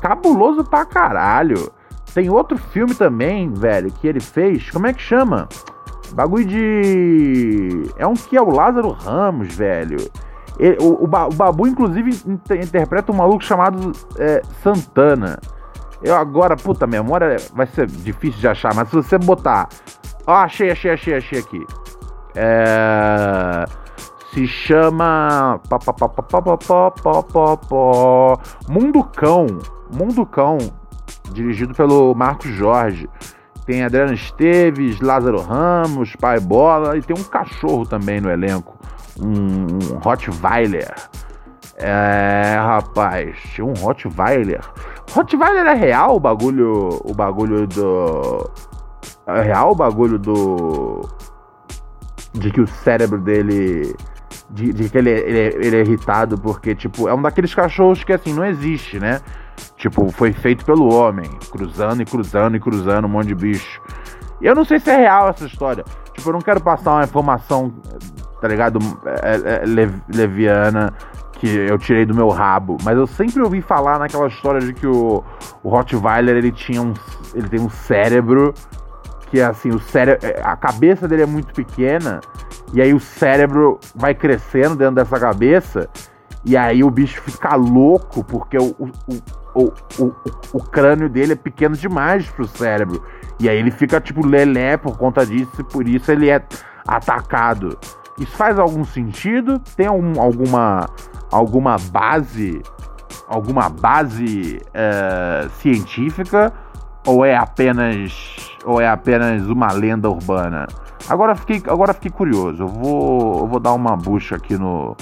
cabuloso 0.00 0.64
pra 0.64 0.84
caralho. 0.84 1.70
Tem 2.12 2.28
outro 2.28 2.58
filme 2.58 2.94
também, 2.94 3.52
velho, 3.52 3.92
que 3.92 4.08
ele 4.08 4.20
fez. 4.20 4.70
Como 4.70 4.86
é 4.86 4.92
que 4.92 5.00
chama? 5.00 5.48
Bagulho 6.12 6.44
de. 6.44 7.84
É 7.96 8.06
um 8.06 8.14
que 8.14 8.36
é 8.36 8.42
o 8.42 8.50
Lázaro 8.50 8.90
Ramos, 8.90 9.54
velho. 9.54 9.98
Ele, 10.58 10.76
o, 10.80 10.86
o, 10.86 11.04
o, 11.04 11.06
Babu, 11.06 11.66
inclusive, 11.66 12.10
inter 12.26 12.60
interpreta 12.60 13.12
um 13.12 13.16
maluco 13.16 13.44
chamado 13.44 13.92
é, 14.18 14.42
Santana. 14.62 15.38
Eu 16.02 16.16
agora, 16.16 16.56
puta, 16.56 16.86
memória 16.86 17.36
vai 17.54 17.66
ser 17.66 17.86
difícil 17.86 18.40
de 18.40 18.48
achar, 18.48 18.74
mas 18.74 18.88
se 18.88 18.96
você 18.96 19.16
botar. 19.16 19.68
Ó, 20.26 20.32
achei, 20.32 20.70
achei, 20.70 20.90
achei, 20.90 21.16
achei 21.16 21.38
aqui. 21.38 21.64
É 22.34 23.64
se 24.32 24.46
chama 24.46 25.60
Mundo 28.68 29.04
Cão. 29.04 29.46
Mundo 29.92 30.24
Cão, 30.26 30.58
dirigido 31.32 31.74
pelo 31.74 32.14
Marcos 32.14 32.50
Jorge. 32.50 33.08
Tem 33.66 33.84
Adriano 33.84 34.14
Esteves, 34.14 35.00
Lázaro 35.00 35.40
Ramos, 35.40 36.16
Pai 36.16 36.40
Bola 36.40 36.96
e 36.96 37.02
tem 37.02 37.16
um 37.16 37.22
cachorro 37.22 37.86
também 37.86 38.20
no 38.20 38.30
elenco, 38.30 38.76
um, 39.20 39.98
Rottweiler. 40.02 40.92
É, 41.76 42.56
rapaz, 42.58 43.36
um 43.60 43.72
Rottweiler. 43.74 44.60
Rottweiler 45.12 45.66
é 45.66 45.74
real 45.74 46.16
o 46.16 46.20
bagulho, 46.20 47.00
o 47.04 47.14
bagulho 47.14 47.66
do 47.66 48.50
é 49.26 49.42
real 49.42 49.72
o 49.72 49.74
bagulho 49.74 50.18
do 50.18 51.08
de 52.32 52.50
que 52.50 52.60
o 52.60 52.66
cérebro 52.66 53.18
dele 53.18 53.94
de, 54.50 54.72
de 54.72 54.88
que 54.88 54.98
ele, 54.98 55.10
ele, 55.10 55.66
ele, 55.66 55.76
é 55.76 55.80
irritado 55.80 56.36
porque, 56.38 56.74
tipo, 56.74 57.08
é 57.08 57.14
um 57.14 57.22
daqueles 57.22 57.54
cachorros 57.54 58.02
que, 58.02 58.12
assim, 58.12 58.32
não 58.32 58.44
existe, 58.44 58.98
né? 58.98 59.20
Tipo, 59.80 60.12
foi 60.12 60.30
feito 60.30 60.62
pelo 60.62 60.94
homem, 60.94 61.24
cruzando 61.50 62.02
e 62.02 62.04
cruzando 62.04 62.54
e 62.54 62.60
cruzando 62.60 63.06
um 63.06 63.08
monte 63.08 63.28
de 63.28 63.34
bicho. 63.34 63.80
E 64.38 64.44
eu 64.44 64.54
não 64.54 64.62
sei 64.62 64.78
se 64.78 64.90
é 64.90 64.96
real 64.96 65.30
essa 65.30 65.46
história. 65.46 65.82
Tipo, 66.12 66.28
eu 66.28 66.32
não 66.34 66.40
quero 66.40 66.60
passar 66.60 66.96
uma 66.96 67.04
informação, 67.04 67.72
tá 68.42 68.46
ligado? 68.46 68.78
É, 69.22 69.62
é, 69.62 69.64
lev 69.64 69.94
leviana 70.14 70.92
que 71.32 71.48
eu 71.48 71.78
tirei 71.78 72.04
do 72.04 72.14
meu 72.14 72.28
rabo. 72.28 72.76
Mas 72.84 72.98
eu 72.98 73.06
sempre 73.06 73.42
ouvi 73.42 73.62
falar 73.62 73.98
naquela 73.98 74.28
história 74.28 74.60
de 74.60 74.74
que 74.74 74.86
o, 74.86 75.24
o 75.62 75.70
Rottweiler 75.70 76.36
ele 76.36 76.52
tinha 76.52 76.82
um. 76.82 76.92
ele 77.34 77.48
tem 77.48 77.58
um 77.58 77.70
cérebro 77.70 78.52
que 79.30 79.40
assim, 79.40 79.70
o 79.70 79.78
cérebro. 79.78 80.28
A 80.44 80.56
cabeça 80.56 81.08
dele 81.08 81.22
é 81.22 81.26
muito 81.26 81.54
pequena 81.54 82.20
e 82.74 82.82
aí 82.82 82.92
o 82.92 83.00
cérebro 83.00 83.80
vai 83.94 84.14
crescendo 84.14 84.76
dentro 84.76 84.96
dessa 84.96 85.18
cabeça. 85.18 85.88
E 86.44 86.56
aí 86.56 86.82
o 86.82 86.90
bicho 86.90 87.20
fica 87.22 87.54
louco 87.54 88.24
porque 88.24 88.56
o, 88.56 88.74
o, 88.78 88.90
o, 89.54 89.72
o, 89.98 90.14
o 90.54 90.62
crânio 90.62 91.08
dele 91.08 91.32
é 91.34 91.36
pequeno 91.36 91.76
demais 91.76 92.28
pro 92.30 92.46
cérebro. 92.46 93.02
E 93.38 93.48
aí 93.48 93.56
ele 93.56 93.70
fica 93.70 94.00
tipo 94.00 94.26
lelé 94.26 94.76
por 94.76 94.96
conta 94.96 95.24
disso 95.24 95.60
e 95.60 95.64
por 95.64 95.86
isso 95.86 96.10
ele 96.10 96.30
é 96.30 96.42
atacado. 96.86 97.78
Isso 98.18 98.36
faz 98.36 98.58
algum 98.58 98.84
sentido? 98.84 99.58
Tem 99.76 99.86
algum, 99.86 100.20
alguma, 100.20 100.88
alguma 101.30 101.76
base, 101.90 102.62
alguma 103.26 103.68
base 103.68 104.60
uh, 104.68 105.48
científica? 105.60 106.52
Ou 107.06 107.24
é 107.24 107.34
apenas. 107.34 108.36
Ou 108.64 108.80
é 108.80 108.86
apenas 108.86 109.46
uma 109.46 109.72
lenda 109.72 110.10
urbana? 110.10 110.66
Agora 111.08 111.34
fiquei, 111.34 111.62
agora 111.66 111.94
fiquei 111.94 112.10
curioso. 112.10 112.62
Eu 112.62 112.68
vou, 112.68 113.40
eu 113.40 113.46
vou 113.46 113.58
dar 113.58 113.72
uma 113.72 113.96
busca 113.96 114.36
aqui 114.36 114.58
no, 114.58 114.94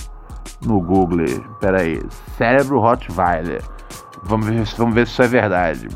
no 0.64 0.80
Google. 0.80 1.26
Pera 1.60 1.82
aí. 1.82 2.02
Cérebro 2.36 2.80
Rottweiler. 2.80 3.62
Vamos 4.22 4.46
ver, 4.46 4.64
vamos 4.76 4.94
ver 4.94 5.06
se 5.06 5.12
isso 5.12 5.22
é 5.22 5.28
verdade. 5.28 5.88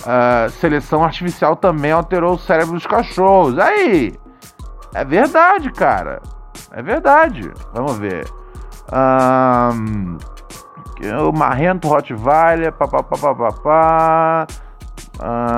Uh, 0.00 0.48
seleção 0.50 1.04
artificial 1.04 1.54
também 1.56 1.92
alterou 1.92 2.34
o 2.34 2.38
cérebro 2.38 2.74
dos 2.74 2.86
cachorros. 2.86 3.58
Aí! 3.58 4.18
É 4.94 5.04
verdade, 5.04 5.70
cara. 5.70 6.22
É 6.72 6.82
verdade. 6.82 7.50
Vamos 7.72 7.98
ver. 7.98 8.26
Um, 8.92 10.18
o 11.28 11.32
Marrento 11.32 11.88
Rottweiler. 11.88 12.72
Papapá. 12.72 14.46
Um, 15.22 15.50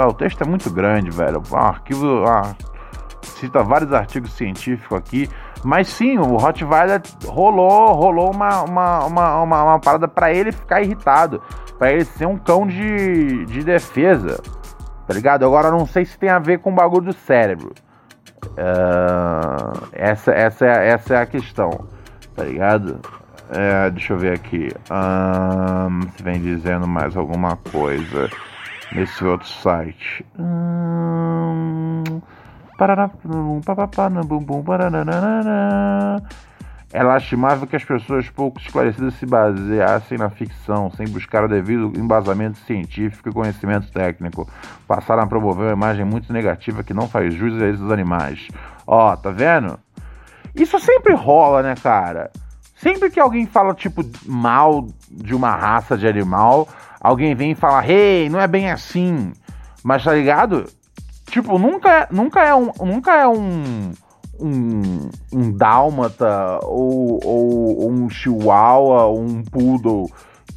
o 0.00 0.12
texto 0.12 0.42
é 0.42 0.46
muito 0.46 0.70
grande, 0.70 1.10
velho. 1.10 1.42
O 1.50 1.56
arquivo. 1.56 2.24
Ah, 2.26 2.54
cita 3.22 3.62
vários 3.62 3.92
artigos 3.92 4.32
científicos 4.32 4.98
aqui. 4.98 5.30
Mas 5.64 5.88
sim, 5.88 6.18
o 6.18 6.36
Rottweiler 6.36 7.02
rolou, 7.26 7.92
rolou 7.92 8.30
uma, 8.32 8.62
uma, 8.62 9.04
uma, 9.04 9.42
uma, 9.42 9.62
uma 9.64 9.78
parada 9.80 10.06
para 10.06 10.32
ele 10.32 10.52
ficar 10.52 10.82
irritado. 10.82 11.42
para 11.78 11.92
ele 11.92 12.04
ser 12.04 12.26
um 12.26 12.36
cão 12.36 12.66
de, 12.66 13.44
de 13.46 13.62
defesa. 13.64 14.40
Tá 15.06 15.14
ligado? 15.14 15.44
Agora 15.44 15.70
não 15.70 15.86
sei 15.86 16.04
se 16.04 16.18
tem 16.18 16.28
a 16.28 16.38
ver 16.38 16.58
com 16.58 16.70
o 16.70 16.74
bagulho 16.74 17.06
do 17.06 17.12
cérebro. 17.12 17.72
Uh, 18.44 19.88
essa, 19.92 20.32
essa, 20.32 20.66
é, 20.66 20.88
essa 20.90 21.14
é 21.14 21.22
a 21.22 21.26
questão. 21.26 21.70
Tá 22.36 22.44
ligado? 22.44 23.00
É, 23.50 23.90
deixa 23.90 24.12
eu 24.12 24.18
ver 24.18 24.34
aqui. 24.34 24.68
Um, 24.90 26.02
se 26.10 26.22
vem 26.22 26.40
dizendo 26.40 26.86
mais 26.86 27.16
alguma 27.16 27.56
coisa 27.56 28.28
nesse 28.92 29.24
outro 29.24 29.48
site. 29.48 30.24
Um, 30.38 32.04
é 36.92 37.02
lastimável 37.02 37.66
que 37.66 37.76
as 37.76 37.84
pessoas 37.84 38.30
pouco 38.30 38.58
esclarecidas 38.58 39.14
se 39.14 39.26
baseassem 39.26 40.16
na 40.16 40.30
ficção, 40.30 40.90
sem 40.90 41.06
buscar 41.06 41.44
o 41.44 41.48
devido 41.48 41.92
embasamento 41.98 42.58
científico 42.60 43.28
e 43.28 43.32
conhecimento 43.32 43.92
técnico. 43.92 44.48
Passaram 44.86 45.22
a 45.22 45.26
promover 45.26 45.66
uma 45.66 45.72
imagem 45.72 46.04
muito 46.04 46.32
negativa 46.32 46.82
que 46.82 46.94
não 46.94 47.06
faz 47.06 47.34
jus 47.34 47.60
a 47.60 47.68
esses 47.68 47.90
animais. 47.90 48.48
Ó, 48.86 49.14
tá 49.16 49.30
vendo? 49.30 49.78
Isso 50.54 50.78
sempre 50.80 51.14
rola, 51.14 51.62
né, 51.62 51.74
cara? 51.74 52.30
Sempre 52.74 53.10
que 53.10 53.20
alguém 53.20 53.44
fala, 53.44 53.74
tipo, 53.74 54.02
mal 54.24 54.86
de 55.10 55.34
uma 55.34 55.50
raça 55.50 55.98
de 55.98 56.06
animal, 56.06 56.66
alguém 57.00 57.34
vem 57.34 57.50
e 57.50 57.54
fala, 57.54 57.86
hey, 57.86 58.30
não 58.30 58.40
é 58.40 58.46
bem 58.46 58.70
assim. 58.70 59.32
Mas 59.84 60.04
tá 60.04 60.14
ligado? 60.14 60.64
Tipo, 61.38 61.56
nunca, 61.56 62.08
nunca 62.10 62.42
é 62.42 62.52
um. 62.52 62.72
Nunca 62.84 63.14
é 63.14 63.28
um. 63.28 63.92
Um, 64.40 65.10
um 65.32 65.52
dálmata 65.52 66.60
ou, 66.62 67.20
ou, 67.24 67.90
um 67.90 68.08
chihuahua 68.08 69.04
ou 69.06 69.20
um 69.20 69.42
poodle 69.42 70.08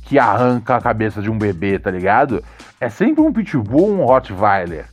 que 0.03 0.19
arranca 0.19 0.75
a 0.75 0.81
cabeça 0.81 1.19
de 1.19 1.31
um 1.31 1.37
bebê, 1.37 1.79
tá 1.79 1.89
ligado? 1.89 2.43
É 2.79 2.89
sempre 2.89 3.21
um 3.21 3.33
pitbull 3.33 3.89
ou 3.89 3.91
um 3.91 4.05
rottweiler. 4.05 4.85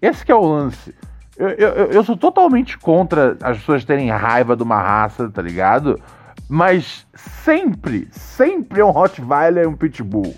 Esse 0.00 0.24
que 0.24 0.30
é 0.30 0.34
o 0.34 0.44
lance. 0.44 0.94
Eu, 1.36 1.48
eu, 1.48 1.86
eu 1.86 2.04
sou 2.04 2.16
totalmente 2.16 2.78
contra 2.78 3.36
as 3.42 3.58
pessoas 3.58 3.84
terem 3.84 4.10
raiva 4.10 4.56
de 4.56 4.62
uma 4.62 4.80
raça, 4.80 5.28
tá 5.28 5.42
ligado? 5.42 6.00
Mas 6.48 7.06
sempre, 7.14 8.08
sempre 8.12 8.80
é 8.80 8.84
um 8.84 8.90
rottweiler 8.90 9.64
e 9.64 9.66
um 9.66 9.76
pitbull, 9.76 10.34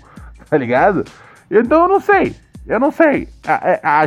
tá 0.49 0.57
ligado? 0.57 1.05
Então 1.49 1.83
eu 1.83 1.87
não 1.87 1.99
sei. 1.99 2.35
Eu 2.65 2.79
não 2.79 2.91
sei. 2.91 3.27
A, 3.45 3.53
a, 3.53 4.01
a, 4.01 4.05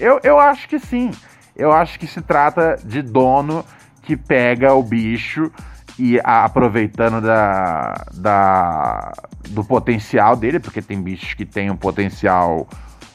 eu, 0.00 0.20
eu 0.22 0.38
acho 0.38 0.68
que 0.68 0.78
sim. 0.78 1.10
Eu 1.54 1.70
acho 1.72 1.98
que 1.98 2.06
se 2.06 2.20
trata 2.20 2.78
de 2.82 3.02
dono 3.02 3.64
que 4.02 4.16
pega 4.16 4.72
o 4.74 4.82
bicho 4.82 5.50
e 5.98 6.18
a, 6.24 6.44
aproveitando 6.44 7.20
da, 7.20 8.04
da, 8.14 9.12
do 9.50 9.62
potencial 9.62 10.34
dele, 10.36 10.58
porque 10.58 10.80
tem 10.80 11.00
bichos 11.00 11.34
que 11.34 11.44
têm 11.44 11.70
um 11.70 11.76
potencial 11.76 12.66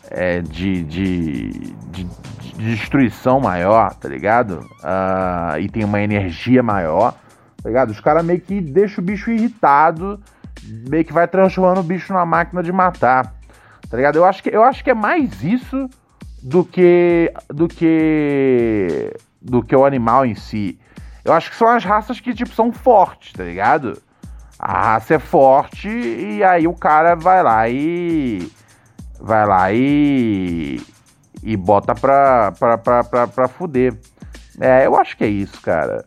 é, 0.10 0.42
de, 0.42 0.84
de, 0.84 1.50
de, 1.92 2.04
de, 2.04 2.76
destruição 2.76 3.40
maior, 3.40 3.94
tá 3.96 4.08
ligado? 4.08 4.60
Uh, 4.80 5.60
e 5.60 5.70
tem 5.70 5.84
uma 5.84 6.02
energia 6.02 6.64
maior, 6.64 7.14
tá 7.62 7.70
ligado? 7.70 7.90
Os 7.90 8.00
caras 8.00 8.24
meio 8.24 8.40
que 8.40 8.62
deixam 8.62 9.04
o 9.04 9.06
bicho 9.06 9.32
irritado, 9.32 10.20
meio 10.90 11.04
que 11.04 11.14
vai 11.14 11.28
transformando 11.28 11.80
o 11.80 11.84
bicho 11.84 12.14
numa 12.14 12.26
máquina 12.26 12.64
de 12.64 12.72
matar. 12.72 13.37
Tá 13.90 13.98
ligado? 13.98 14.18
Eu 14.18 14.26
acho 14.26 14.44
que, 14.44 14.50
eu 14.50 14.64
acho 14.64 14.84
que 14.84 14.90
é 14.90 14.94
mais 14.94 15.44
isso 15.44 15.90
do 16.42 16.64
que 16.64 17.34
do 17.50 17.68
que 17.68 19.14
do 19.42 19.64
que 19.64 19.76
o 19.76 19.86
animal 19.86 20.26
em 20.26 20.36
si. 20.36 20.80
Eu 21.24 21.34
acho 21.34 21.50
que 21.50 21.56
são 21.56 21.68
as 21.68 21.84
raças 21.84 22.20
que 22.20 22.34
tipo 22.34 22.54
são 22.54 22.72
fortes, 22.72 23.34
tá 23.34 23.44
ligado? 23.44 24.02
A 24.60 24.94
raça 24.94 25.16
é 25.16 25.20
forte 25.20 25.88
e 25.88 26.44
aí 26.44 26.68
o 26.68 26.74
cara 26.74 27.16
vai 27.16 27.44
lá 27.44 27.70
e 27.70 28.52
vai 29.20 29.46
lá 29.46 29.72
e 29.72 30.82
e 31.44 31.56
bota 31.56 31.94
pra, 31.96 32.52
pra, 32.54 32.78
pra, 32.78 33.04
pra, 33.04 33.28
pra 33.28 33.48
fuder. 33.48 33.96
É, 34.60 34.86
eu 34.86 34.96
acho 34.98 35.16
que 35.16 35.24
é 35.24 35.28
isso, 35.28 35.62
cara. 35.62 36.06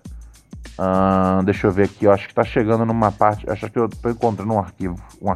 Deixa 1.44 1.66
eu 1.66 1.70
ver 1.70 1.84
aqui, 1.84 2.06
eu 2.06 2.12
acho 2.12 2.26
que 2.26 2.34
tá 2.34 2.44
chegando 2.44 2.84
numa 2.84 3.12
parte. 3.12 3.48
Acho 3.48 3.70
que 3.70 3.78
eu 3.78 3.88
tô 3.88 4.10
encontrando 4.10 4.52
um 4.52 4.58
arquivo. 4.58 4.96
Um, 5.20 5.30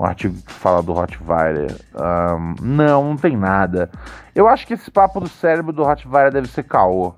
um 0.00 0.04
artigo 0.04 0.34
que 0.40 0.52
fala 0.52 0.82
do 0.82 0.94
Rottweiler. 0.94 1.76
Um, 1.94 2.54
não, 2.62 3.10
não 3.10 3.16
tem 3.16 3.36
nada. 3.36 3.90
Eu 4.34 4.48
acho 4.48 4.66
que 4.66 4.72
esse 4.72 4.90
papo 4.90 5.20
do 5.20 5.28
cérebro 5.28 5.74
do 5.74 5.84
Rottweiler 5.84 6.32
deve 6.32 6.48
ser 6.48 6.62
caô. 6.62 7.12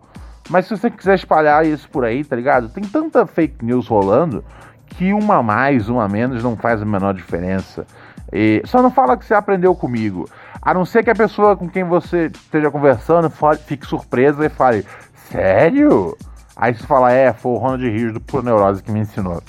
Mas 0.50 0.66
se 0.66 0.76
você 0.76 0.90
quiser 0.90 1.14
espalhar 1.14 1.64
isso 1.64 1.88
por 1.88 2.04
aí, 2.04 2.24
tá 2.24 2.34
ligado? 2.34 2.68
Tem 2.68 2.82
tanta 2.82 3.24
fake 3.24 3.64
news 3.64 3.86
rolando 3.86 4.44
que 4.86 5.12
uma 5.12 5.42
mais, 5.44 5.88
uma 5.88 6.08
menos 6.08 6.42
não 6.42 6.56
faz 6.56 6.82
a 6.82 6.84
menor 6.84 7.14
diferença. 7.14 7.86
E 8.32 8.60
só 8.64 8.82
não 8.82 8.90
fala 8.90 9.16
que 9.16 9.24
você 9.24 9.34
aprendeu 9.34 9.76
comigo. 9.76 10.28
A 10.60 10.74
não 10.74 10.84
ser 10.84 11.04
que 11.04 11.10
a 11.10 11.14
pessoa 11.14 11.56
com 11.56 11.68
quem 11.68 11.84
você 11.84 12.32
esteja 12.34 12.68
conversando 12.68 13.30
fique 13.64 13.86
surpresa 13.86 14.44
e 14.44 14.48
fale: 14.48 14.84
Sério? 15.30 16.16
Aí 16.56 16.74
você 16.74 16.84
fala: 16.84 17.12
É, 17.12 17.32
foi 17.32 17.52
o 17.52 17.58
Ronald 17.58 17.88
Rios 17.88 18.12
do 18.12 18.20
Pura 18.20 18.42
Neurose 18.42 18.82
que 18.82 18.90
me 18.90 19.00
ensinou. 19.00 19.40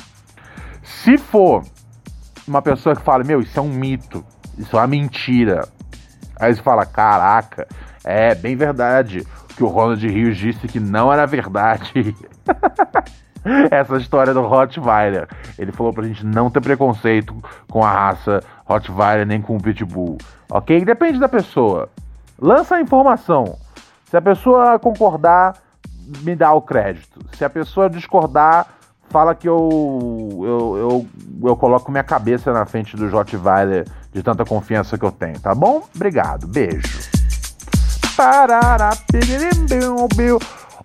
Se 0.84 1.18
for 1.18 1.64
uma 2.48 2.62
pessoa 2.62 2.96
que 2.96 3.02
fala, 3.02 3.24
meu, 3.24 3.42
isso 3.42 3.58
é 3.58 3.62
um 3.62 3.70
mito, 3.70 4.24
isso 4.58 4.76
é 4.76 4.80
uma 4.80 4.88
mentira. 4.88 5.68
Aí 6.40 6.54
você 6.54 6.62
fala, 6.62 6.86
caraca, 6.86 7.68
é 8.04 8.36
bem 8.36 8.56
verdade 8.56 9.26
que 9.56 9.64
o 9.64 9.68
Ronald 9.68 10.06
Rios 10.06 10.38
disse 10.38 10.68
que 10.68 10.80
não 10.80 11.12
era 11.12 11.26
verdade. 11.26 12.16
Essa 13.70 13.98
história 13.98 14.34
do 14.34 14.42
Rottweiler. 14.42 15.28
Ele 15.60 15.72
falou 15.72 15.94
pra 15.94 16.06
gente 16.06 16.26
não 16.26 16.50
ter 16.50 16.62
preconceito 16.62 17.36
com 17.70 17.84
a 17.84 17.92
raça 17.92 18.42
Rottweiler 18.66 19.28
nem 19.28 19.42
com 19.42 19.58
o 19.58 19.62
Pitbull. 19.62 20.18
Ok? 20.50 20.84
Depende 20.86 21.20
da 21.20 21.28
pessoa. 21.28 21.90
Lança 22.40 22.76
a 22.76 22.82
informação. 22.82 23.58
Se 24.06 24.16
a 24.16 24.22
pessoa 24.22 24.80
concordar, 24.80 25.56
me 26.22 26.36
dá 26.36 26.54
o 26.54 26.62
crédito. 26.62 27.20
Se 27.36 27.44
a 27.44 27.50
pessoa 27.50 27.90
discordar, 27.90 28.68
fala 29.14 29.36
que 29.36 29.48
eu, 29.48 30.40
eu, 30.42 30.76
eu, 30.76 31.08
eu 31.50 31.56
coloco 31.56 31.92
minha 31.92 32.04
cabeça 32.04 32.52
na 32.52 32.66
frente 32.66 32.98
do 32.98 33.08
Rottweiler 33.10 33.86
de 34.12 34.24
tanta 34.24 34.44
confiança 34.44 34.98
que 34.98 35.06
eu 35.06 35.12
tenho, 35.12 35.40
tá 35.40 35.54
bom? 35.54 35.84
Obrigado, 35.96 36.48
beijo. 36.48 37.12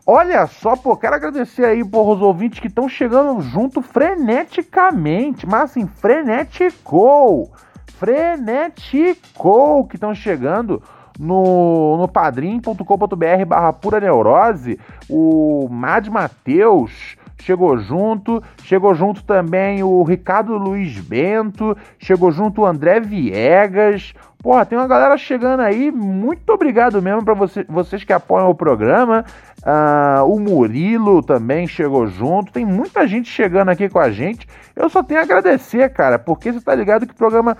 Olha 0.06 0.46
só, 0.46 0.76
pô, 0.76 0.94
quero 0.94 1.14
agradecer 1.16 1.64
aí 1.64 1.82
por 1.82 2.06
os 2.06 2.20
ouvintes 2.20 2.60
que 2.60 2.66
estão 2.66 2.86
chegando 2.86 3.40
junto 3.40 3.80
freneticamente, 3.80 5.46
mas 5.46 5.70
assim, 5.70 5.86
freneticou, 5.86 7.50
freneticou 7.98 9.86
que 9.86 9.96
estão 9.96 10.14
chegando 10.14 10.82
no, 11.18 11.96
no 11.96 12.06
padrim.com.br 12.06 13.44
barra 13.46 13.72
pura 13.72 14.00
neurose, 14.00 14.78
o 15.08 15.66
Mad 15.70 16.08
Mateus, 16.08 17.17
chegou 17.42 17.78
junto, 17.78 18.42
chegou 18.62 18.94
junto 18.94 19.22
também 19.22 19.82
o 19.82 20.02
Ricardo 20.02 20.56
Luiz 20.56 20.98
Bento, 20.98 21.76
chegou 21.98 22.30
junto 22.30 22.62
o 22.62 22.66
André 22.66 23.00
Viegas. 23.00 24.14
Porra, 24.40 24.64
tem 24.64 24.78
uma 24.78 24.86
galera 24.86 25.16
chegando 25.16 25.60
aí. 25.60 25.90
Muito 25.90 26.50
obrigado 26.52 27.02
mesmo 27.02 27.24
para 27.24 27.34
você, 27.34 27.64
vocês 27.68 28.04
que 28.04 28.12
apoiam 28.12 28.48
o 28.48 28.54
programa. 28.54 29.24
Uh, 29.58 30.24
o 30.32 30.38
Murilo 30.38 31.22
também 31.22 31.66
chegou 31.66 32.06
junto. 32.06 32.52
Tem 32.52 32.64
muita 32.64 33.06
gente 33.06 33.28
chegando 33.28 33.70
aqui 33.70 33.88
com 33.88 33.98
a 33.98 34.10
gente. 34.10 34.46
Eu 34.76 34.88
só 34.88 35.02
tenho 35.02 35.20
a 35.20 35.24
agradecer, 35.24 35.88
cara, 35.92 36.18
porque 36.18 36.52
você 36.52 36.60
tá 36.60 36.74
ligado 36.74 37.06
que 37.06 37.12
o 37.12 37.16
programa 37.16 37.56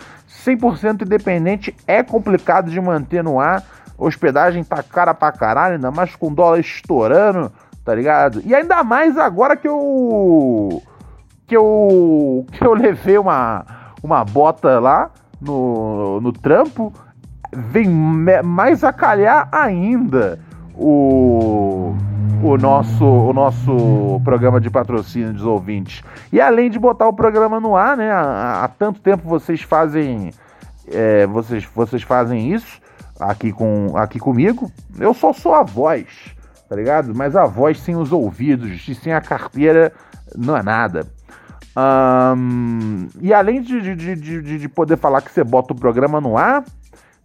100% 0.47 1.03
independente 1.03 1.75
é 1.87 2.03
complicado 2.03 2.71
de 2.71 2.81
manter 2.81 3.25
no 3.25 3.41
ar. 3.41 3.65
Hospedagem 3.97 4.63
tá 4.63 4.81
cara 4.81 5.13
pra 5.13 5.33
caralho, 5.33 5.75
ainda 5.75 5.91
mais 5.91 6.15
com 6.15 6.33
dólar 6.33 6.61
estourando 6.61 7.53
tá 7.89 7.95
ligado? 7.95 8.43
E 8.45 8.55
ainda 8.55 8.85
mais 8.85 9.17
agora 9.17 9.57
que 9.57 9.67
eu 9.67 10.83
que 11.47 11.57
eu 11.57 12.45
que 12.53 12.63
eu 12.63 12.75
levei 12.75 13.17
uma 13.17 13.65
uma 14.03 14.23
bota 14.27 14.79
lá, 14.79 15.11
no, 15.41 16.21
no 16.21 16.31
trampo, 16.31 16.93
vem 17.51 17.89
mais 17.89 18.85
a 18.85 18.93
calhar 18.93 19.49
ainda 19.51 20.39
o, 20.75 21.95
o, 22.43 22.59
nosso, 22.59 23.05
o 23.07 23.33
nosso 23.33 24.21
programa 24.23 24.61
de 24.61 24.69
patrocínio 24.69 25.33
dos 25.33 25.45
ouvintes. 25.45 26.03
E 26.31 26.43
além 26.43 26.69
de 26.69 26.79
botar 26.79 27.09
o 27.09 27.13
programa 27.13 27.59
no 27.59 27.75
ar, 27.75 27.97
né? 27.97 28.11
Há, 28.13 28.65
há 28.65 28.69
tanto 28.69 29.01
tempo 29.01 29.27
vocês 29.27 29.63
fazem. 29.63 30.31
É, 30.91 31.27
vocês, 31.27 31.65
vocês 31.75 32.03
fazem 32.03 32.53
isso 32.53 32.81
aqui, 33.19 33.51
com, 33.51 33.97
aqui 33.97 34.19
comigo. 34.19 34.71
Eu 34.99 35.15
só 35.15 35.33
sou 35.33 35.55
a 35.55 35.63
voz, 35.63 36.07
tá 36.69 36.77
ligado? 36.77 37.15
Mas 37.15 37.35
a 37.35 37.47
voz 37.47 37.81
sem 37.81 37.97
os 37.97 38.13
ouvidos 38.13 38.87
e 38.89 38.95
sem 38.95 39.13
a 39.13 39.21
carteira 39.21 39.93
não 40.37 40.57
é 40.57 40.63
nada. 40.63 41.07
Um, 41.77 43.09
e 43.21 43.33
além 43.33 43.63
de, 43.63 43.95
de, 43.95 44.17
de, 44.17 44.59
de 44.59 44.69
poder 44.69 44.97
falar 44.97 45.23
que 45.23 45.31
você 45.31 45.45
bota 45.45 45.73
o 45.73 45.77
programa 45.77 46.21
no 46.21 46.37
ar, 46.37 46.65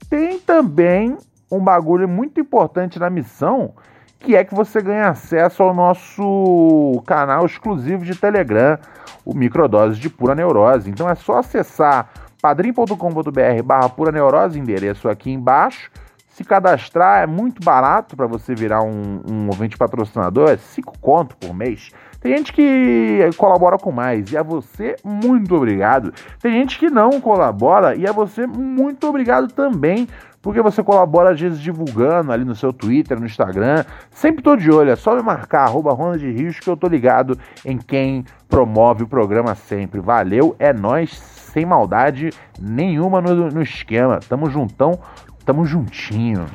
tem 0.09 0.39
também 0.39 1.17
um 1.51 1.59
bagulho 1.59 2.07
muito 2.07 2.39
importante 2.39 2.99
na 2.99 3.09
missão, 3.09 3.73
que 4.19 4.35
é 4.35 4.43
que 4.43 4.53
você 4.53 4.81
ganha 4.81 5.09
acesso 5.09 5.63
ao 5.63 5.73
nosso 5.73 7.01
canal 7.05 7.45
exclusivo 7.45 8.05
de 8.05 8.15
Telegram, 8.15 8.77
o 9.25 9.33
Microdose 9.33 9.99
de 9.99 10.09
Pura 10.09 10.35
Neurose. 10.35 10.89
Então 10.89 11.09
é 11.09 11.15
só 11.15 11.39
acessar 11.39 12.09
padrim.com.br 12.41 13.63
barra 13.63 13.89
pura 13.89 14.11
neurose, 14.11 14.59
endereço 14.59 15.07
aqui 15.07 15.31
embaixo. 15.31 15.89
Se 16.33 16.43
cadastrar 16.43 17.21
é 17.21 17.27
muito 17.27 17.63
barato 17.63 18.17
para 18.17 18.25
você 18.25 18.55
virar 18.55 18.81
um, 18.81 19.21
um 19.29 19.45
ouvinte 19.49 19.77
patrocinador, 19.77 20.49
é 20.49 20.57
5 20.57 20.97
conto 20.99 21.37
por 21.37 21.53
mês. 21.53 21.91
Tem 22.19 22.35
gente 22.35 22.51
que 22.51 23.19
colabora 23.37 23.77
com 23.77 23.91
mais 23.91 24.31
e 24.31 24.35
a 24.35 24.41
você, 24.41 24.95
muito 25.03 25.53
obrigado. 25.55 26.11
Tem 26.41 26.53
gente 26.53 26.79
que 26.79 26.89
não 26.89 27.21
colabora 27.21 27.95
e 27.95 28.07
a 28.07 28.11
você, 28.11 28.47
muito 28.47 29.07
obrigado 29.07 29.53
também. 29.53 30.07
Porque 30.43 30.61
você 30.61 30.83
colabora 30.83 31.31
às 31.31 31.39
vezes 31.39 31.57
divulgando 31.57 32.29
ali 32.29 32.43
no 32.43 32.53
seu 32.53 32.73
Twitter, 32.73 33.17
no 33.17 33.25
Instagram. 33.25 33.85
Sempre 34.11 34.43
tô 34.43 34.57
de 34.57 34.69
olho, 34.69 34.91
é 34.91 34.95
só 34.97 35.15
me 35.15 35.23
marcar, 35.23 35.61
arroba 35.61 35.95
Rios, 36.17 36.59
que 36.59 36.69
eu 36.69 36.75
tô 36.75 36.89
ligado 36.89 37.39
em 37.63 37.77
quem 37.77 38.25
promove 38.49 39.03
o 39.03 39.07
programa 39.07 39.55
sempre. 39.55 40.01
Valeu, 40.01 40.53
é 40.59 40.73
nós 40.73 41.17
sem 41.17 41.65
maldade 41.65 42.31
nenhuma 42.59 43.21
no, 43.21 43.49
no 43.51 43.61
esquema. 43.61 44.19
Tamo 44.27 44.49
juntão, 44.49 44.99
tamo 45.45 45.65
juntinho. 45.65 46.45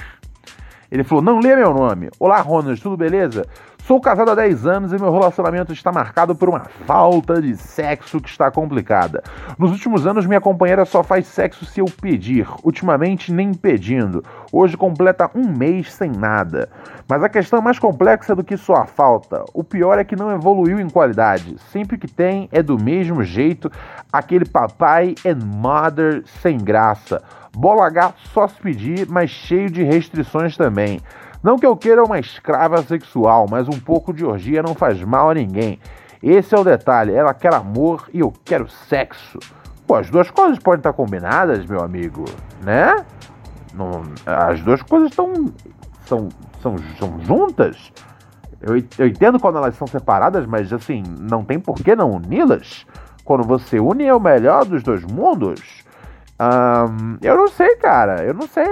Ele 0.91 1.05
falou: 1.05 1.23
não 1.23 1.39
lê 1.39 1.55
meu 1.55 1.73
nome. 1.73 2.11
Olá, 2.19 2.41
Ronald, 2.41 2.81
tudo 2.81 2.97
beleza? 2.97 3.47
Sou 3.87 4.01
casado 4.01 4.31
há 4.31 4.35
10 4.35 4.66
anos 4.66 4.92
e 4.94 4.97
meu 4.97 5.12
relacionamento 5.12 5.70
está 5.70 5.92
marcado 5.92 6.35
por 6.35 6.49
uma 6.49 6.61
falta 6.87 7.38
de 7.42 7.55
sexo 7.55 8.18
que 8.18 8.31
está 8.31 8.51
complicada. 8.51 9.23
Nos 9.59 9.73
últimos 9.73 10.07
anos, 10.07 10.25
minha 10.25 10.40
companheira 10.40 10.87
só 10.87 11.03
faz 11.03 11.27
sexo 11.27 11.66
se 11.66 11.81
eu 11.81 11.85
pedir, 12.01 12.49
ultimamente 12.62 13.31
nem 13.31 13.53
pedindo. 13.53 14.25
Hoje 14.51 14.75
completa 14.75 15.31
um 15.35 15.55
mês 15.55 15.92
sem 15.92 16.11
nada. 16.11 16.70
Mas 17.07 17.23
a 17.23 17.29
questão 17.29 17.59
é 17.59 17.62
mais 17.62 17.79
complexa 17.79 18.35
do 18.35 18.42
que 18.42 18.57
só 18.57 18.77
a 18.77 18.87
falta. 18.87 19.44
O 19.53 19.62
pior 19.62 19.99
é 19.99 20.05
que 20.05 20.16
não 20.16 20.35
evoluiu 20.35 20.81
em 20.81 20.88
qualidade. 20.88 21.57
Sempre 21.70 21.99
que 21.99 22.11
tem, 22.11 22.49
é 22.51 22.62
do 22.62 22.83
mesmo 22.83 23.23
jeito, 23.23 23.70
aquele 24.11 24.47
papai 24.47 25.14
and 25.27 25.44
mother 25.44 26.23
sem 26.40 26.57
graça. 26.57 27.23
Bola 27.55 27.90
gato 27.90 28.18
só 28.33 28.49
se 28.49 28.59
pedir, 28.62 29.07
mas 29.11 29.29
cheio 29.29 29.68
de 29.68 29.83
restrições 29.83 30.57
também. 30.57 31.03
Não 31.45 31.59
que 31.59 31.67
eu 31.67 31.77
queira 31.77 32.03
uma 32.03 32.19
escrava 32.19 32.83
sexual, 32.83 33.45
mas 33.51 33.69
um 33.69 33.79
pouco 33.79 34.15
de 34.15 34.25
orgia 34.25 34.63
não 34.63 34.75
faz 34.75 35.03
mal 35.03 35.29
a 35.29 35.35
ninguém. 35.35 35.79
Esse 36.23 36.55
é 36.55 36.59
o 36.59 36.65
detalhe. 36.65 37.13
Ela 37.13 37.35
quer 37.35 37.55
amor 37.55 38.09
e 38.15 38.21
eu 38.21 38.33
quero 38.43 38.67
sexo. 38.67 39.39
Pô, 39.87 39.97
as 39.97 40.09
duas 40.09 40.31
coisas 40.31 40.59
podem 40.59 40.79
estar 40.79 40.95
combinadas, 40.95 41.67
meu 41.67 41.83
amigo, 41.83 42.25
né? 42.63 43.05
Não, 43.75 44.05
as 44.25 44.63
duas 44.63 44.81
coisas 44.81 45.11
estão 45.11 45.53
são, 46.07 46.31
são, 46.63 46.77
são 46.99 47.21
juntas. 47.21 47.93
Eu, 48.59 48.83
eu 48.99 49.07
entendo 49.07 49.39
quando 49.39 49.59
elas 49.59 49.75
são 49.75 49.87
separadas, 49.87 50.47
mas 50.47 50.73
assim, 50.73 51.03
não 51.21 51.45
tem 51.45 51.61
por 51.61 51.75
que 51.75 51.95
não 51.95 52.13
uni-las. 52.13 52.87
Quando 53.23 53.45
você 53.45 53.79
une 53.79 54.07
é 54.07 54.15
o 54.15 54.21
melhor 54.21 54.65
dos 54.65 54.83
dois 54.83 55.05
mundos. 55.05 55.84
Um, 56.40 57.16
eu 57.23 57.37
não 57.37 57.49
sei, 57.49 57.77
cara. 57.77 58.25
Eu 58.25 58.35
não 58.35 58.47
sei. 58.47 58.64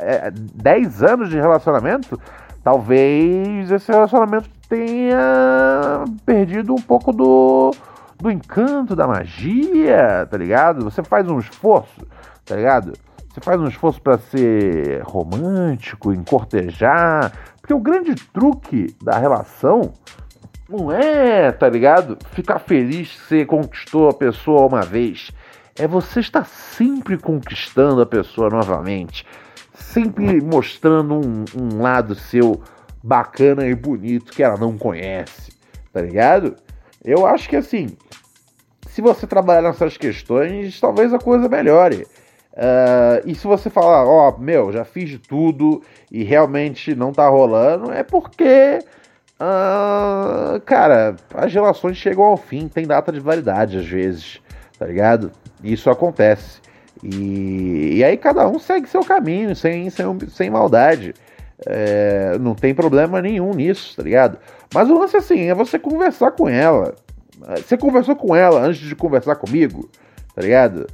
É, 0.00 0.30
10 0.30 1.02
é, 1.02 1.10
anos 1.10 1.28
de 1.28 1.36
relacionamento, 1.36 2.20
talvez 2.62 3.70
esse 3.70 3.90
relacionamento 3.90 4.48
tenha 4.68 6.04
perdido 6.24 6.72
um 6.72 6.80
pouco 6.80 7.12
do, 7.12 7.72
do 8.18 8.30
encanto, 8.30 8.94
da 8.94 9.06
magia, 9.06 10.26
tá 10.30 10.36
ligado? 10.36 10.84
Você 10.84 11.02
faz 11.02 11.28
um 11.28 11.38
esforço, 11.38 12.06
tá 12.44 12.54
ligado? 12.54 12.92
Você 13.28 13.40
faz 13.40 13.60
um 13.60 13.68
esforço 13.68 14.00
para 14.00 14.18
ser 14.18 15.02
romântico, 15.02 16.12
encortejar. 16.12 17.32
Porque 17.60 17.74
o 17.74 17.80
grande 17.80 18.14
truque 18.14 18.94
da 19.02 19.18
relação 19.18 19.92
não 20.68 20.90
é, 20.92 21.50
tá 21.50 21.68
ligado? 21.68 22.16
Ficar 22.32 22.58
feliz 22.60 23.10
que 23.10 23.20
você 23.26 23.44
conquistou 23.44 24.08
a 24.08 24.14
pessoa 24.14 24.66
uma 24.66 24.82
vez 24.82 25.30
é 25.80 25.86
você 25.86 26.20
estar 26.20 26.44
sempre 26.44 27.16
conquistando 27.16 28.02
a 28.02 28.06
pessoa 28.06 28.50
novamente, 28.50 29.26
sempre 29.72 30.38
mostrando 30.42 31.14
um, 31.14 31.44
um 31.56 31.80
lado 31.80 32.14
seu 32.14 32.60
bacana 33.02 33.66
e 33.66 33.74
bonito 33.74 34.30
que 34.30 34.42
ela 34.42 34.58
não 34.58 34.76
conhece, 34.76 35.52
tá 35.90 36.02
ligado? 36.02 36.54
Eu 37.02 37.26
acho 37.26 37.48
que 37.48 37.56
assim, 37.56 37.96
se 38.90 39.00
você 39.00 39.26
trabalhar 39.26 39.62
nessas 39.62 39.96
questões, 39.96 40.78
talvez 40.78 41.14
a 41.14 41.18
coisa 41.18 41.48
melhore. 41.48 42.06
Uh, 42.52 43.24
e 43.24 43.34
se 43.34 43.46
você 43.46 43.70
falar, 43.70 44.04
ó, 44.04 44.28
oh, 44.28 44.38
meu, 44.38 44.70
já 44.70 44.84
fiz 44.84 45.08
de 45.08 45.18
tudo 45.18 45.82
e 46.12 46.22
realmente 46.22 46.94
não 46.94 47.10
tá 47.10 47.26
rolando, 47.26 47.90
é 47.90 48.02
porque, 48.02 48.80
uh, 49.40 50.60
cara, 50.66 51.16
as 51.32 51.54
relações 51.54 51.96
chegam 51.96 52.24
ao 52.24 52.36
fim, 52.36 52.68
tem 52.68 52.86
data 52.86 53.10
de 53.10 53.20
validade 53.20 53.78
às 53.78 53.86
vezes, 53.86 54.40
tá 54.78 54.84
ligado? 54.84 55.30
Isso 55.62 55.90
acontece. 55.90 56.60
E, 57.02 57.96
e 57.96 58.04
aí 58.04 58.16
cada 58.16 58.48
um 58.48 58.58
segue 58.58 58.88
seu 58.88 59.02
caminho, 59.02 59.54
sem, 59.56 59.88
sem, 59.90 60.06
sem 60.28 60.50
maldade. 60.50 61.14
É, 61.66 62.38
não 62.38 62.54
tem 62.54 62.74
problema 62.74 63.20
nenhum 63.20 63.52
nisso, 63.52 63.96
tá 63.96 64.02
ligado? 64.02 64.38
Mas 64.72 64.88
o 64.88 64.98
lance 64.98 65.16
assim, 65.16 65.48
é 65.48 65.54
você 65.54 65.78
conversar 65.78 66.32
com 66.32 66.48
ela. 66.48 66.94
Você 67.56 67.76
conversou 67.76 68.16
com 68.16 68.34
ela 68.36 68.60
antes 68.60 68.80
de 68.80 68.94
conversar 68.94 69.36
comigo, 69.36 69.88
tá 70.34 70.42
ligado? 70.42 70.86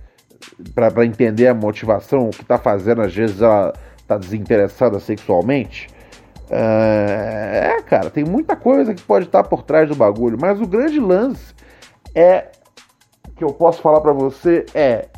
Pra, 0.74 0.90
pra 0.90 1.04
entender 1.04 1.48
a 1.48 1.54
motivação, 1.54 2.28
o 2.28 2.30
que 2.30 2.44
tá 2.44 2.58
fazendo, 2.58 3.02
às 3.02 3.14
vezes 3.14 3.42
ela 3.42 3.72
tá 4.06 4.16
desinteressada 4.16 5.00
sexualmente. 5.00 5.88
É, 6.48 7.76
é 7.78 7.82
cara, 7.82 8.10
tem 8.10 8.24
muita 8.24 8.54
coisa 8.54 8.94
que 8.94 9.02
pode 9.02 9.26
estar 9.26 9.42
tá 9.42 9.48
por 9.48 9.62
trás 9.62 9.88
do 9.88 9.96
bagulho, 9.96 10.38
mas 10.40 10.60
o 10.60 10.66
grande 10.66 11.00
lance 11.00 11.52
é 12.14 12.50
que 13.36 13.44
eu 13.44 13.52
posso 13.52 13.80
falar 13.82 14.00
para 14.00 14.12
você 14.12 14.66
é: 14.74 15.08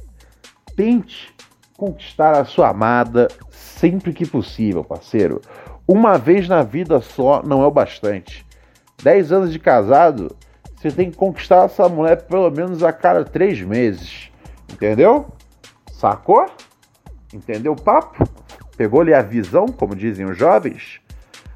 tente 0.76 1.34
conquistar 1.76 2.32
a 2.32 2.44
sua 2.44 2.68
amada 2.70 3.28
sempre 3.50 4.12
que 4.12 4.26
possível, 4.26 4.82
parceiro. 4.82 5.40
Uma 5.86 6.18
vez 6.18 6.48
na 6.48 6.62
vida 6.62 7.00
só 7.00 7.42
não 7.42 7.62
é 7.62 7.66
o 7.66 7.70
bastante. 7.70 8.44
Dez 9.02 9.30
anos 9.32 9.52
de 9.52 9.58
casado, 9.58 10.36
você 10.76 10.90
tem 10.90 11.10
que 11.10 11.16
conquistar 11.16 11.64
essa 11.64 11.88
mulher 11.88 12.22
pelo 12.22 12.50
menos 12.50 12.82
a 12.82 12.92
cada 12.92 13.24
três 13.24 13.62
meses. 13.62 14.30
Entendeu? 14.70 15.26
Sacou? 15.92 16.46
Entendeu 17.32 17.72
o 17.72 17.80
papo? 17.80 18.28
Pegou-lhe 18.76 19.14
a 19.14 19.22
visão, 19.22 19.66
como 19.66 19.96
dizem 19.96 20.26
os 20.26 20.36
jovens? 20.36 21.00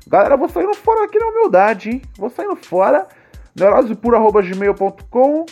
Galera, 0.06 0.36
vou 0.36 0.48
saindo 0.48 0.74
fora 0.74 1.04
aqui 1.04 1.18
na 1.18 1.26
humildade, 1.26 1.90
hein? 1.90 2.02
Vou 2.16 2.30
saindo 2.30 2.56
fora. 2.56 3.06
neurosepura.gmail.com 3.54 5.46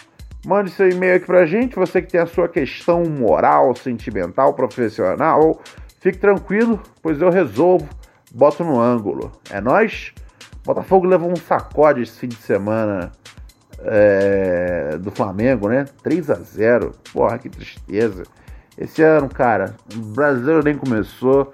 Mande 0.45 0.71
seu 0.71 0.89
e-mail 0.89 1.17
aqui 1.17 1.27
pra 1.27 1.45
gente, 1.45 1.77
você 1.77 2.01
que 2.01 2.13
tem 2.13 2.21
a 2.21 2.27
sua 2.27 2.49
questão 2.49 3.05
moral, 3.05 3.75
sentimental, 3.77 4.55
profissional. 4.55 5.61
Fique 6.01 6.19
tranquilo, 6.19 6.81
pois 7.03 7.21
eu 7.21 7.29
resolvo 7.29 7.87
boto 8.33 8.65
no 8.65 8.81
ângulo. 8.81 9.33
É 9.51 9.61
nós. 9.61 10.13
Botafogo 10.65 11.07
levou 11.07 11.31
um 11.31 11.37
sacode 11.37 12.03
esse 12.03 12.19
fim 12.19 12.29
de 12.29 12.37
semana 12.37 13.13
é, 13.81 14.97
do 14.99 15.11
Flamengo, 15.11 15.69
né? 15.69 15.87
3 16.03 16.31
a 16.31 16.35
0 16.35 16.95
Porra, 17.13 17.39
que 17.39 17.49
tristeza. 17.49 18.23
Esse 18.79 19.03
ano, 19.03 19.29
cara, 19.29 19.75
o 19.95 19.99
brasileiro 19.99 20.63
nem 20.63 20.77
começou. 20.77 21.53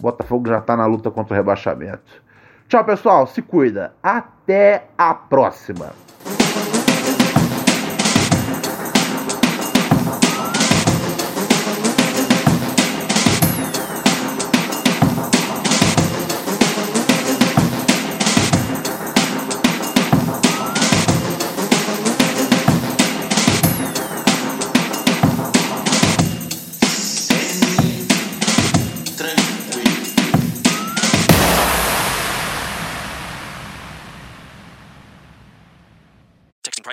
Botafogo 0.00 0.48
já 0.48 0.60
tá 0.60 0.76
na 0.76 0.86
luta 0.86 1.10
contra 1.10 1.34
o 1.34 1.36
rebaixamento. 1.36 2.22
Tchau, 2.68 2.84
pessoal. 2.84 3.26
Se 3.26 3.42
cuida. 3.42 3.92
Até 4.02 4.86
a 4.98 5.14
próxima. 5.14 6.03